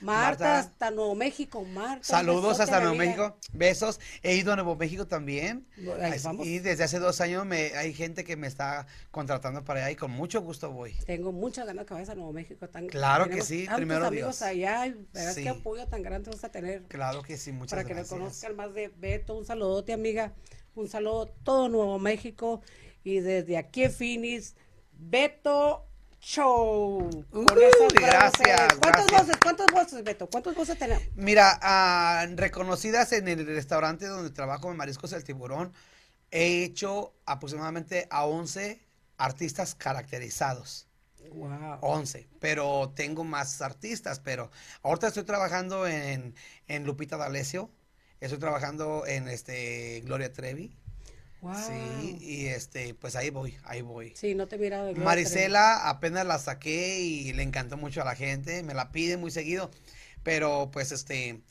[0.00, 0.58] Marta, Marta.
[0.58, 2.04] hasta Nuevo México, Marta.
[2.04, 2.94] Saludos hasta Nuevo.
[2.96, 3.36] México.
[3.52, 4.00] Besos.
[4.22, 5.66] He ido a Nuevo México también.
[6.00, 6.46] Ahí vamos.
[6.46, 9.96] Y desde hace dos años me, hay gente que me está contratando para allá y
[9.96, 10.92] con mucho gusto voy.
[11.06, 12.68] Tengo muchas ganas que vayas a Nuevo México.
[12.68, 14.42] Tan, Claro que sí, primero amigos Dios.
[14.42, 15.42] allá y verás Sí.
[15.42, 16.82] qué apoyo tan grande vas a tener.
[16.84, 18.12] Claro que sí, muchas para que gracias.
[18.12, 19.36] le conozcan más de Beto.
[19.36, 20.32] Un saludote, amiga.
[20.74, 22.60] Un saludo a todo Nuevo México.
[23.04, 24.56] Y desde aquí en Finis,
[24.92, 25.86] Beto
[26.24, 27.06] Show.
[27.32, 28.74] Esas gracias.
[28.80, 29.10] ¿Cuántas gracias.
[29.10, 29.36] voces?
[29.42, 30.26] ¿Cuántas voces, Beto?
[30.26, 31.04] ¿Cuántas voces tenemos?
[31.16, 35.74] Mira, ah, reconocidas en el restaurante donde trabajo en Mariscos El Tiburón,
[36.30, 38.80] he hecho aproximadamente a 11
[39.18, 40.88] artistas caracterizados.
[41.30, 41.78] Wow.
[41.82, 44.50] 11, pero tengo más artistas, pero
[44.82, 46.34] ahorita estoy trabajando en,
[46.68, 47.70] en Lupita D'Alessio,
[48.20, 50.74] estoy trabajando en este Gloria Trevi,
[51.44, 51.54] Wow.
[51.54, 54.12] sí, y este, pues ahí voy, ahí voy.
[54.16, 54.86] Sí, no te he mirado.
[54.86, 59.16] de Marisela apenas la saqué y le encantó mucho a la gente, me la pide
[59.16, 59.70] muy seguido,
[60.22, 61.42] pero pues este,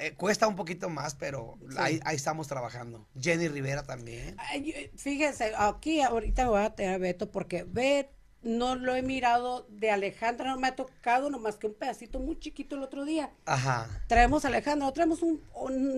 [0.00, 1.76] eh, cuesta un poquito más, pero Sí.
[1.78, 3.06] ahí, ahí estamos trabajando.
[3.18, 4.34] Jenny Rivera también.
[4.38, 8.10] Ay, Fíjense, aquí ahorita me voy a tener a Beto porque Beto
[8.42, 12.38] no lo he mirado de Alejandra, no me ha tocado nomás que un pedacito muy
[12.38, 13.30] chiquito el otro día.
[13.46, 13.88] Ajá.
[14.08, 15.40] Traemos a Alejandra, no traemos un,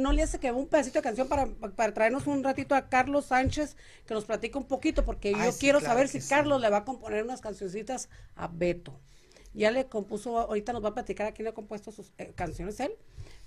[0.03, 3.27] no le hace que un pedacito de canción para, para traernos un ratito a Carlos
[3.27, 3.77] Sánchez
[4.07, 6.29] que nos platique un poquito porque Ay, yo sí, quiero claro saber si sí.
[6.29, 8.99] Carlos le va a componer unas cancioncitas a Beto.
[9.55, 12.33] Ya le compuso, ahorita nos va a platicar a quién le ha compuesto sus eh,
[12.35, 12.93] canciones él.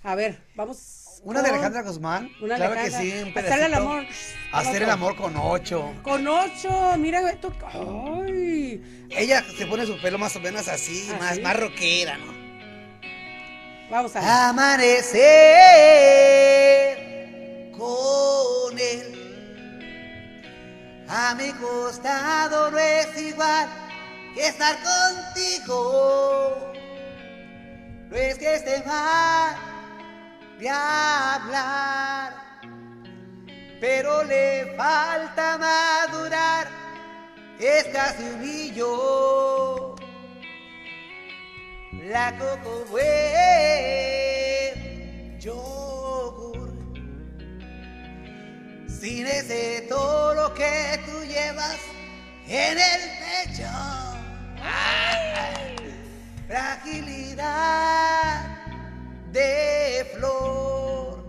[0.02, 1.20] A ver, vamos.
[1.24, 2.30] Una de Alejandra Guzmán.
[2.40, 3.00] Una claro Alejandra.
[3.00, 4.06] que sí, un Hacerle el amor.
[4.52, 5.92] Hacer el amor con ocho.
[6.02, 7.52] Con ocho, mira, Beto.
[7.72, 9.06] Ay.
[9.10, 12.32] Ella se pone su pelo más o menos así, ¿Ah, más, más rockera, ¿no?
[13.90, 14.28] Vamos a ver.
[14.28, 14.92] Amanecer
[17.72, 19.14] con él.
[21.08, 23.68] A mi costado no es igual
[24.34, 26.72] que estar contigo.
[28.10, 29.77] No es que esté mal
[30.58, 32.34] de hablar,
[33.80, 36.66] pero le falta madurar.
[37.60, 39.94] Es casi un millo.
[42.08, 42.98] La coco buen
[45.40, 46.72] yogur.
[48.88, 51.78] Sin ese todo lo que tú llevas
[52.46, 53.68] en el pecho.
[54.60, 55.76] Ay,
[56.46, 57.98] Fragilidad
[59.32, 61.28] de flor.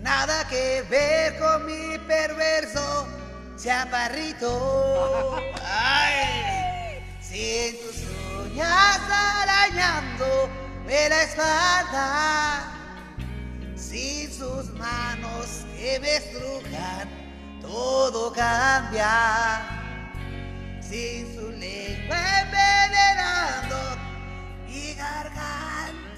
[0.00, 3.06] Nada que ver con mi perverso
[3.62, 5.36] chaparrito.
[5.62, 8.04] Ay, sin tus
[8.46, 12.72] uñas arañándome la espalda,
[13.76, 17.08] sin sus manos que me estrujan,
[17.60, 19.62] todo cambia.
[20.80, 23.76] Sin su lengua envenenando
[24.66, 26.09] mi garganta,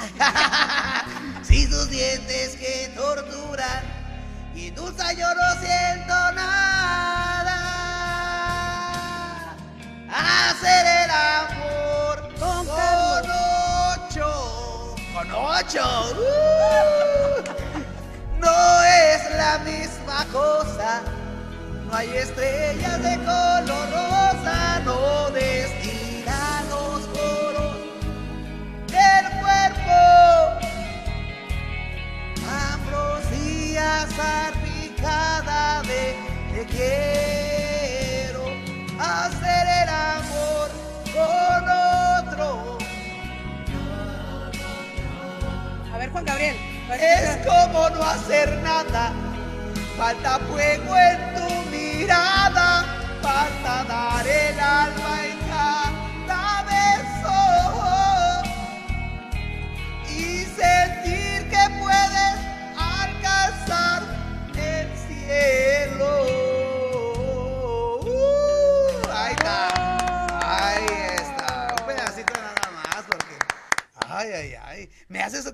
[1.42, 3.84] sin sus dientes que torturan
[4.54, 7.56] y dulce yo no siento nada.
[10.10, 16.14] Hacer el amor con, ocho, con ocho.
[16.16, 17.42] uh,
[18.38, 21.02] no es la misma cosa.
[21.86, 24.19] No hay estrellas de color rosa,
[46.24, 46.56] Gabriel.
[47.00, 49.12] Es como no hacer nada.
[49.96, 52.84] Falta fuego en tu mirada.
[53.22, 55.19] Falta dar el alma
[75.38, 75.44] es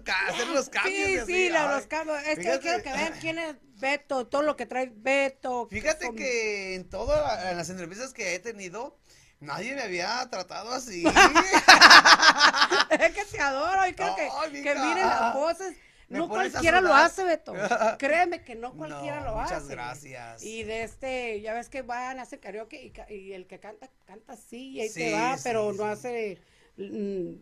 [2.38, 5.68] que Fíjate- quiero que vean quién es Beto, todo lo que trae Beto.
[5.70, 8.96] Fíjate que en todas las entrevistas que he tenido,
[9.40, 11.04] nadie me había tratado así.
[13.00, 14.28] es que te adoro y creo que,
[14.62, 15.76] que miren las voces.
[16.08, 17.52] Me No cualquiera lo hace, Beto.
[17.98, 19.54] Créeme que no cualquiera No, lo hace.
[19.54, 20.42] muchas gracias.
[20.44, 24.70] Y de este, ya ves que van, hacen karaoke y, el que canta, canta así
[24.70, 25.78] y ahí Sí, te va, sí, pero sí.
[25.78, 26.38] no hace
[26.76, 27.32] mm,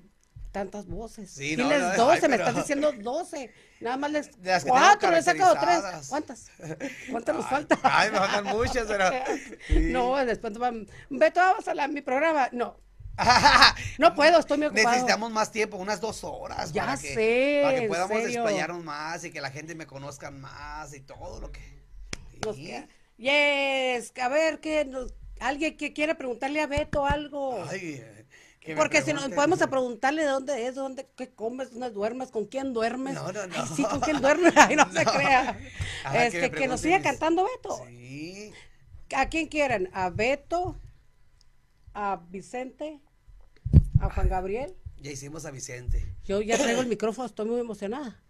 [0.55, 1.33] tantas voces.
[1.33, 3.53] Sí, Tienes no, no, 12, ay, me pero- estás diciendo 12.
[3.81, 4.31] Nada más les.
[4.41, 6.07] Las que cuatro, le he sacado tres.
[6.09, 6.47] ¿Cuántas?
[7.11, 7.79] ¿Cuántas nos faltan?
[7.83, 9.05] Ay, me faltan muchas, pero.
[9.67, 9.91] sí.
[9.93, 10.87] No, después van.
[11.11, 12.49] Beto, vamos a la, mi programa.
[12.53, 12.77] No,
[13.99, 14.91] no puedo, estoy muy ocupado.
[14.91, 16.73] Necesitamos más tiempo, unas dos horas.
[16.73, 20.31] Ya para que, sé, Para que podamos desplayarnos más y que la gente me conozca
[20.31, 21.83] más y todo lo que.
[22.55, 22.73] Sí.
[23.17, 27.65] Yes, a ver, que nos- alguien que quiere preguntarle a Beto algo.
[27.69, 28.24] Ay, eh, que
[28.77, 32.47] Porque si nos podemos a preguntarle de dónde es, dónde, qué comes, dónde duermes, con
[32.47, 33.15] quién duermes.
[33.15, 33.55] No, no, no.
[33.55, 34.55] Ay, sí, con quién duermes.
[34.57, 35.59] Ay, no, se crea.
[36.05, 37.79] Ajá, Este, me que, nos siga cantando Beto.
[37.89, 38.53] Sí.
[39.15, 39.91] ¿A quién quieren?
[39.93, 40.81] ¿A Beto?
[41.93, 43.01] ¿A Vicente?
[44.01, 44.75] ¿A Juan Gabriel?
[44.97, 46.15] Ya hicimos a Vicente.
[46.25, 48.23] Yo ya traigo el micrófono, estoy muy emocionada.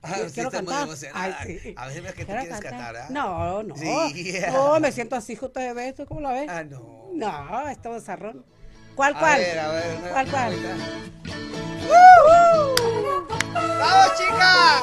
[0.00, 0.84] Ah, sí, quiero cantar.
[0.84, 1.36] emocionada.
[1.40, 1.74] Ay, sí.
[1.76, 3.08] A veces que tú quieres cantar, ¿ah?
[3.10, 3.76] No, no.
[3.76, 4.38] Sí.
[4.52, 6.48] No, me siento así justo de Beto, ¿cómo la ves?
[6.48, 7.10] Ah, no.
[7.12, 8.44] No, estamos zarrón.
[8.96, 9.38] ¿Cuál, A cuál?
[9.38, 10.44] ver, a ver, una- ¿Cuál, cuál?
[10.44, 10.76] ahorita.
[13.78, 14.82] ¡Vamos, chicas!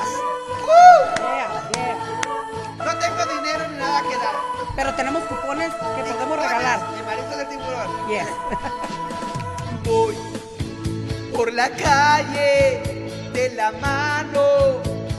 [0.63, 1.03] ¡Uh!
[1.19, 1.97] Yeah, yeah.
[2.85, 4.35] No tengo dinero ni nada que dar.
[4.75, 6.79] Pero tenemos cupones que podemos regalar.
[6.95, 8.07] Mi marido del tiburón.
[8.09, 8.27] Yes.
[9.83, 10.15] Voy
[11.35, 14.43] por la calle de la mano,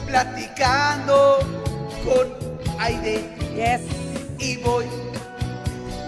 [0.06, 1.38] platicando
[2.04, 2.32] con
[2.78, 3.28] Aide.
[3.54, 3.80] Yes.
[4.38, 4.86] Y voy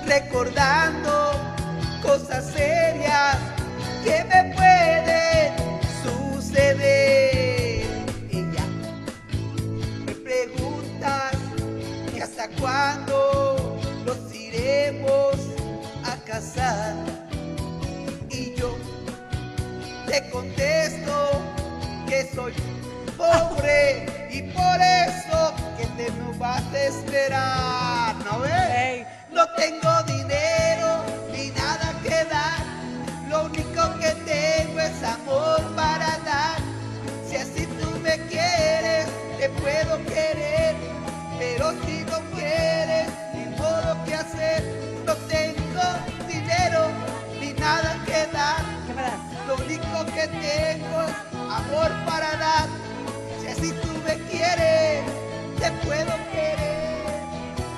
[0.07, 1.33] recordando
[2.03, 3.37] cosas serias
[4.05, 5.53] que me pueden
[6.03, 7.87] suceder.
[8.31, 8.67] Ella
[10.05, 11.31] me pregunta
[12.13, 15.37] que hasta cuándo nos iremos
[16.05, 16.95] a casar.
[18.31, 18.77] Y yo
[20.07, 21.43] te contesto
[22.09, 22.53] que soy
[23.17, 28.17] pobre y por eso que te me vas a esperar.
[28.25, 29.07] ¿No ves?
[29.33, 31.16] No tengo dinero
[35.03, 36.59] amor para dar.
[37.29, 39.07] Si así tú me quieres,
[39.39, 40.77] te puedo querer.
[41.39, 44.63] Pero si no quieres, ni modo que hacer.
[45.05, 45.83] No tengo
[46.29, 46.91] dinero
[47.41, 48.65] ni nada que dar.
[49.49, 51.17] Lo único que tengo es
[51.51, 52.69] amor para dar.
[53.41, 55.03] Si así tú me quieres,
[55.59, 57.05] te puedo querer.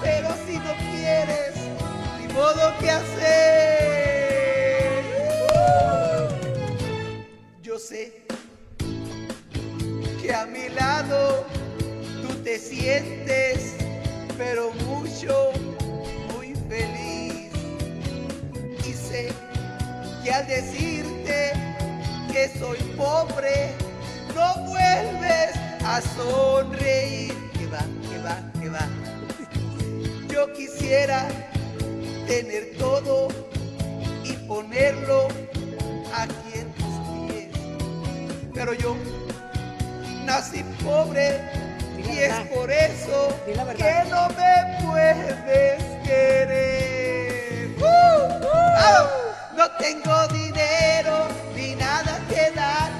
[0.03, 1.55] Pero si no quieres,
[2.21, 3.58] ni modo que hacer.
[14.39, 15.51] Pero mucho,
[16.33, 17.51] muy feliz.
[18.87, 19.29] Y sé
[20.23, 21.53] que al decirte
[22.33, 23.73] que soy pobre,
[24.35, 27.35] no vuelves a sonreír.
[27.59, 28.89] Que va, que va, que va.
[30.33, 31.29] Yo quisiera
[32.27, 33.29] tener todo
[34.25, 35.29] y ponerlo
[36.15, 37.49] aquí en tus pies.
[38.55, 38.97] Pero yo
[40.25, 41.58] nací pobre
[42.19, 47.77] y es por eso que no me puedes querer.
[47.79, 48.45] ¡Uh!
[48.77, 49.07] ¡Ah!
[49.57, 52.91] No tengo dinero ni nada que dar.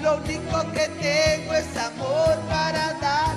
[0.00, 3.36] Lo único que tengo es amor para dar.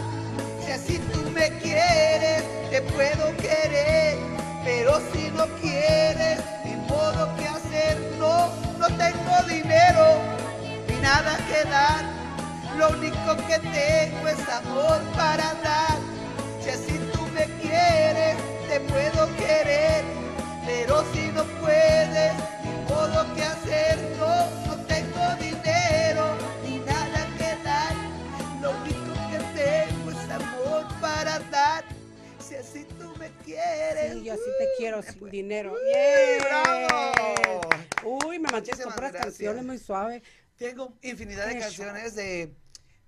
[0.64, 4.18] Si así tú me quieres, te puedo querer.
[4.64, 7.98] Pero si no quieres, ni modo que hacer.
[8.18, 8.50] No,
[8.80, 10.22] no tengo dinero
[10.88, 12.16] ni nada que dar.
[12.78, 15.98] Lo único que tengo es amor para dar.
[16.62, 18.38] Si así tú me quieres,
[18.70, 20.04] te puedo querer.
[20.64, 23.98] Pero si no puedes, ni modo que hacer.
[24.20, 27.96] No, no tengo dinero ni nada que dar.
[28.62, 31.84] Lo único que tengo es amor para dar.
[32.40, 34.14] Si así tú me quieres.
[34.14, 35.74] Sí, yo así te quiero sin dinero.
[36.42, 37.62] Bravo.
[38.04, 40.22] Uy, me mandaste con puras canciones muy suaves.
[40.58, 42.52] Tengo infinidad de canciones de,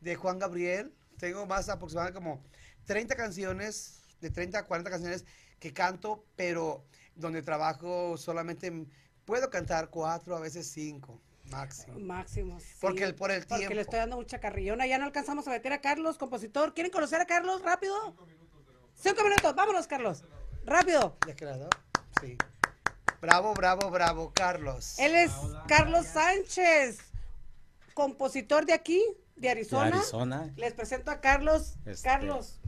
[0.01, 0.93] de Juan Gabriel.
[1.17, 2.43] Tengo más aproximadamente como
[2.85, 5.25] 30 canciones, de 30 a 40 canciones
[5.59, 6.85] que canto, pero
[7.15, 8.71] donde trabajo solamente
[9.25, 11.99] puedo cantar cuatro, a veces cinco máximo.
[11.99, 12.59] Máximo.
[12.59, 12.67] sí.
[12.79, 13.81] Porque el- por el Porque le tiempo.
[13.81, 14.85] estoy dando mucha carrillona.
[14.87, 16.73] Ya no alcanzamos a meter a Carlos, compositor.
[16.73, 17.95] ¿Quieren conocer a Carlos rápido?
[18.95, 19.55] Cinco minutos.
[19.55, 20.23] Vámonos, Carlos.
[20.65, 21.17] Rápido.
[21.27, 21.69] ¿Ya que la do?
[22.21, 22.37] Sí.
[23.21, 24.97] Bravo, bravo, bravo, Carlos.
[24.99, 25.31] Él es
[25.67, 26.99] Carlos Sánchez,
[27.93, 29.03] compositor de aquí,
[29.39, 29.89] de Arizona.
[29.89, 30.53] De Arizona.
[30.55, 31.75] Les presento a Carlos.
[31.85, 32.59] Este, Carlos.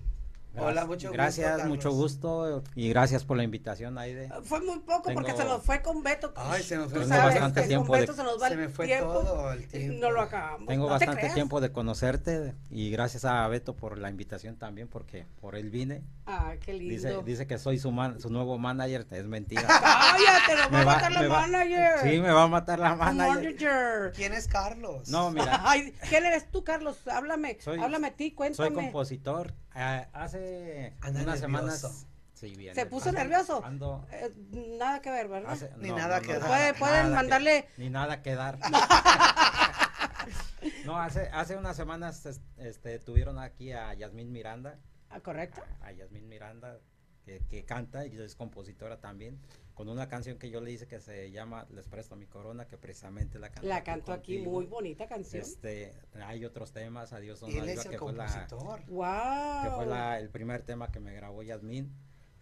[0.57, 1.67] Hola, mucho gusto, Gracias, Carlos.
[1.67, 4.29] mucho gusto y gracias por la invitación, Aide.
[4.43, 6.33] Fue muy poco porque Tengo- se nos fue con Beto.
[6.35, 8.67] Ay, se nos fue sabes bastante tiempo con de- Beto se nos va Se me
[8.67, 9.13] fue tiempo.
[9.13, 9.97] todo el tiempo.
[10.01, 10.67] No lo acabamos.
[10.67, 11.33] Tengo no te bastante creas.
[11.35, 16.03] tiempo de conocerte y gracias a Beto por la invitación también porque por él vine.
[16.25, 16.93] Ah, qué lindo.
[16.95, 19.61] Dice, dice que soy su, man- su nuevo manager, es mentira.
[19.67, 21.99] Cállate, nos va Me a va- matar la va- manager.
[22.03, 23.35] Sí, me va a matar la manager.
[23.35, 24.11] Manager.
[24.13, 25.07] ¿Quién es Carlos?
[25.07, 27.07] No, mira, Ay, ¿quién eres tú, Carlos?
[27.07, 27.57] Háblame.
[27.61, 28.75] Soy- Háblame a ti, soy cuéntame.
[28.75, 29.53] compositor.
[29.73, 31.39] Hace Anda unas nervioso.
[31.39, 32.07] semanas.
[32.33, 32.73] Sí, bien.
[32.75, 33.63] ¿Se puso Ando- nervioso?
[33.63, 34.33] ando- Eh,
[34.79, 35.51] nada que ver, ¿verdad?
[35.51, 36.47] hace- Ni nada que dar.
[36.47, 38.57] Puede- pueden mandarle- ni nada que dar.
[40.85, 44.77] no, hace, hace unas semanas es- este, tuvieron aquí a Yasmín Miranda.
[45.09, 45.61] Ah, correcto.
[45.81, 46.77] a, a Yasmín Miranda,
[47.25, 49.39] que, que canta y es compositora también,
[49.81, 52.77] con una canción que yo le hice que se llama Les presto mi corona, que
[52.77, 53.67] precisamente la cantó.
[53.67, 54.51] La cantó aquí, contigo.
[54.51, 55.41] muy bonita canción.
[55.41, 55.91] Este,
[56.23, 58.85] hay otros temas, Adiós Él Ona es Diva, el que fue, la, compositor.
[58.89, 59.63] wow.
[59.63, 61.91] que fue la- el primer tema que me grabó Yasmín.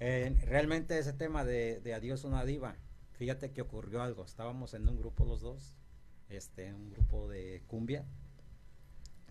[0.01, 2.75] Eh, realmente ese tema de, de Adiós una diva,
[3.13, 5.77] fíjate que ocurrió algo, estábamos en un grupo los dos,
[6.27, 8.03] este, un grupo de cumbia,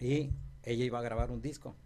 [0.00, 0.30] y
[0.62, 1.76] ella iba a grabar un disco.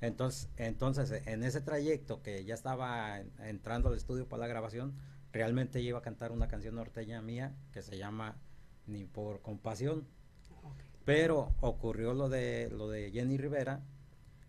[0.00, 4.96] Entonces, entonces en ese trayecto que ya estaba en- entrando al estudio para la grabación,
[5.32, 8.36] realmente ella iba a cantar una canción norteña mía que se llama
[8.86, 10.06] Ni por compasión.
[11.04, 13.82] Pero ocurrió lo de lo de Jenny Rivera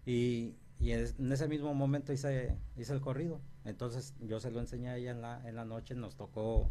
[0.06, 3.40] y, y en ese mismo momento hice, hice el corrido.
[3.66, 6.70] Entonces yo se lo enseñé a ella en la, en la noche, nos tocó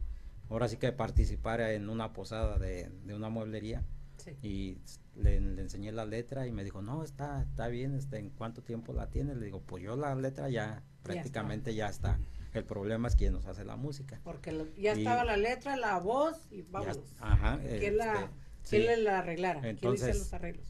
[0.48, 3.84] ahora sí que participar en una posada de, de una mueblería
[4.16, 4.36] Sí.
[4.42, 4.78] y
[5.16, 8.62] le, le enseñé la letra y me dijo, no, está, está bien, este, ¿en cuánto
[8.62, 9.38] tiempo la tienes?
[9.38, 12.18] Le digo, pues yo la letra ya prácticamente ya está.
[12.53, 14.20] El problema es quién nos hace la música.
[14.24, 16.98] Porque lo- ya Y- estaba la letra, la voz y Ya- vámonos.
[17.20, 19.03] ajá, ¿Quién, la, este, ¿quién sí.
[19.05, 19.61] la arreglara?
[19.61, 20.66] ¿Quién hizo Entonces- los arreglos?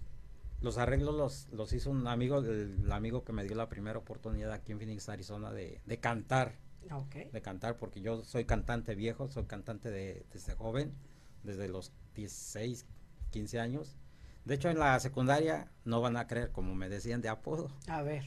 [0.61, 3.99] Los arreglos los, los hizo un amigo, el, el amigo que me dio la primera
[3.99, 6.59] oportunidad aquí en Phoenix, Arizona, de, de cantar,
[6.91, 7.14] Ah, Ok.
[7.33, 10.93] de cantar, porque yo soy cantante viejo, soy cantante de, desde joven,
[11.45, 12.85] desde los 16,
[13.31, 13.97] 15 años.
[14.45, 18.03] De hecho, en la secundaria, no van a creer, como me decían de apodo, A
[18.03, 18.24] ver.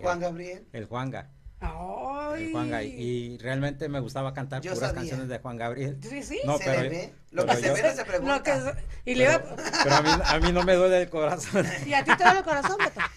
[0.00, 0.66] Juan Gabriel.
[0.72, 1.30] el Juanga.
[1.74, 2.52] Ay.
[2.88, 3.02] Y,
[3.34, 5.00] y realmente me gustaba cantar Yo puras sabía.
[5.02, 5.98] canciones de Juan Gabriel.
[6.02, 6.40] Sí, sí.
[6.44, 7.12] No, se pero- le ve.
[7.30, 8.36] Lo pero que se ve no se pregunta.
[8.36, 9.42] Lo que es- y, le iba-
[9.82, 11.64] Pero a mí, a mí no me duele el corazón.
[11.86, 13.00] y a ti te da el corazón, Beto.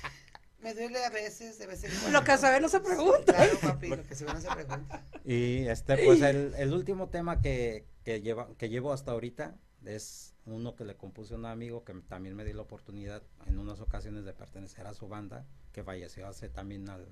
[0.62, 2.20] Me duele a veces, de vez en cuando.
[2.20, 3.34] Lo que se ve no se pregunta.
[3.34, 5.06] Claro, papi, lo que se ve no se pregunta.
[5.24, 10.34] Y este, pues el, el último tema que, que, lleva, que llevo hasta ahorita es
[10.45, 13.80] uno que le compuse a un amigo que también me dio la oportunidad en unas
[13.80, 17.08] ocasiones de pertenecer a su banda, que falleció hace también al-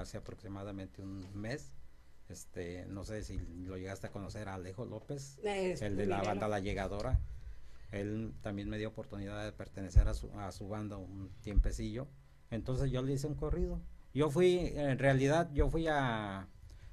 [0.00, 1.72] hace aproximadamente un mes.
[2.28, 6.22] Este, no sé si lo llegaste a conocer a Alejo López, Es el de la
[6.22, 7.20] banda La Llegadora.
[7.90, 12.06] Él también me dio oportunidad de pertenecer a su, a su banda un tiempecillo.
[12.50, 13.80] Entonces yo le hice un corrido.
[14.14, 16.46] Yo fui, en realidad, yo fui a,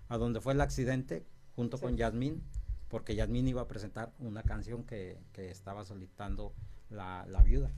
[0.09, 1.25] a donde fue el accidente
[1.55, 1.83] junto Sí.
[1.83, 2.43] con Yasmín,
[2.89, 6.53] porque Yasmín iba a presentar una canción que, que estaba solicitando
[6.89, 7.71] la, la viuda.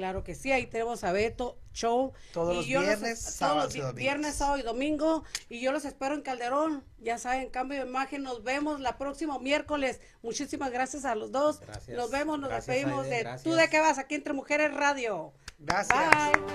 [0.00, 2.14] Claro que sí, ahí tenemos a Beto Show.
[2.32, 3.94] Todos los yo viernes, todos sábados los.
[3.94, 5.24] Viernes, sábado y domingo.
[5.50, 6.82] Y yo los espero en Calderón.
[7.00, 8.22] Ya saben, cambio de imagen.
[8.22, 10.00] Nos vemos la próxima miércoles.
[10.22, 11.60] Muchísimas gracias a los dos.
[11.60, 11.98] Gracias.
[11.98, 13.42] Nos vemos, nos Gracias, despedimos Aide, de gracias.
[13.42, 15.34] Tú de qué vas aquí entre Mujeres Radio.
[15.58, 15.98] Gracias.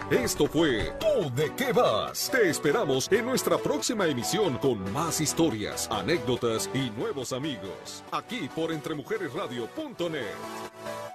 [0.10, 0.24] Bye.
[0.24, 2.32] Esto fue ¿Tú de qué vas?
[2.32, 8.04] Te esperamos en nuestra próxima emisión con más historias, anécdotas y nuevos amigos.
[8.12, 11.15] Aquí por entremujeresradio.net.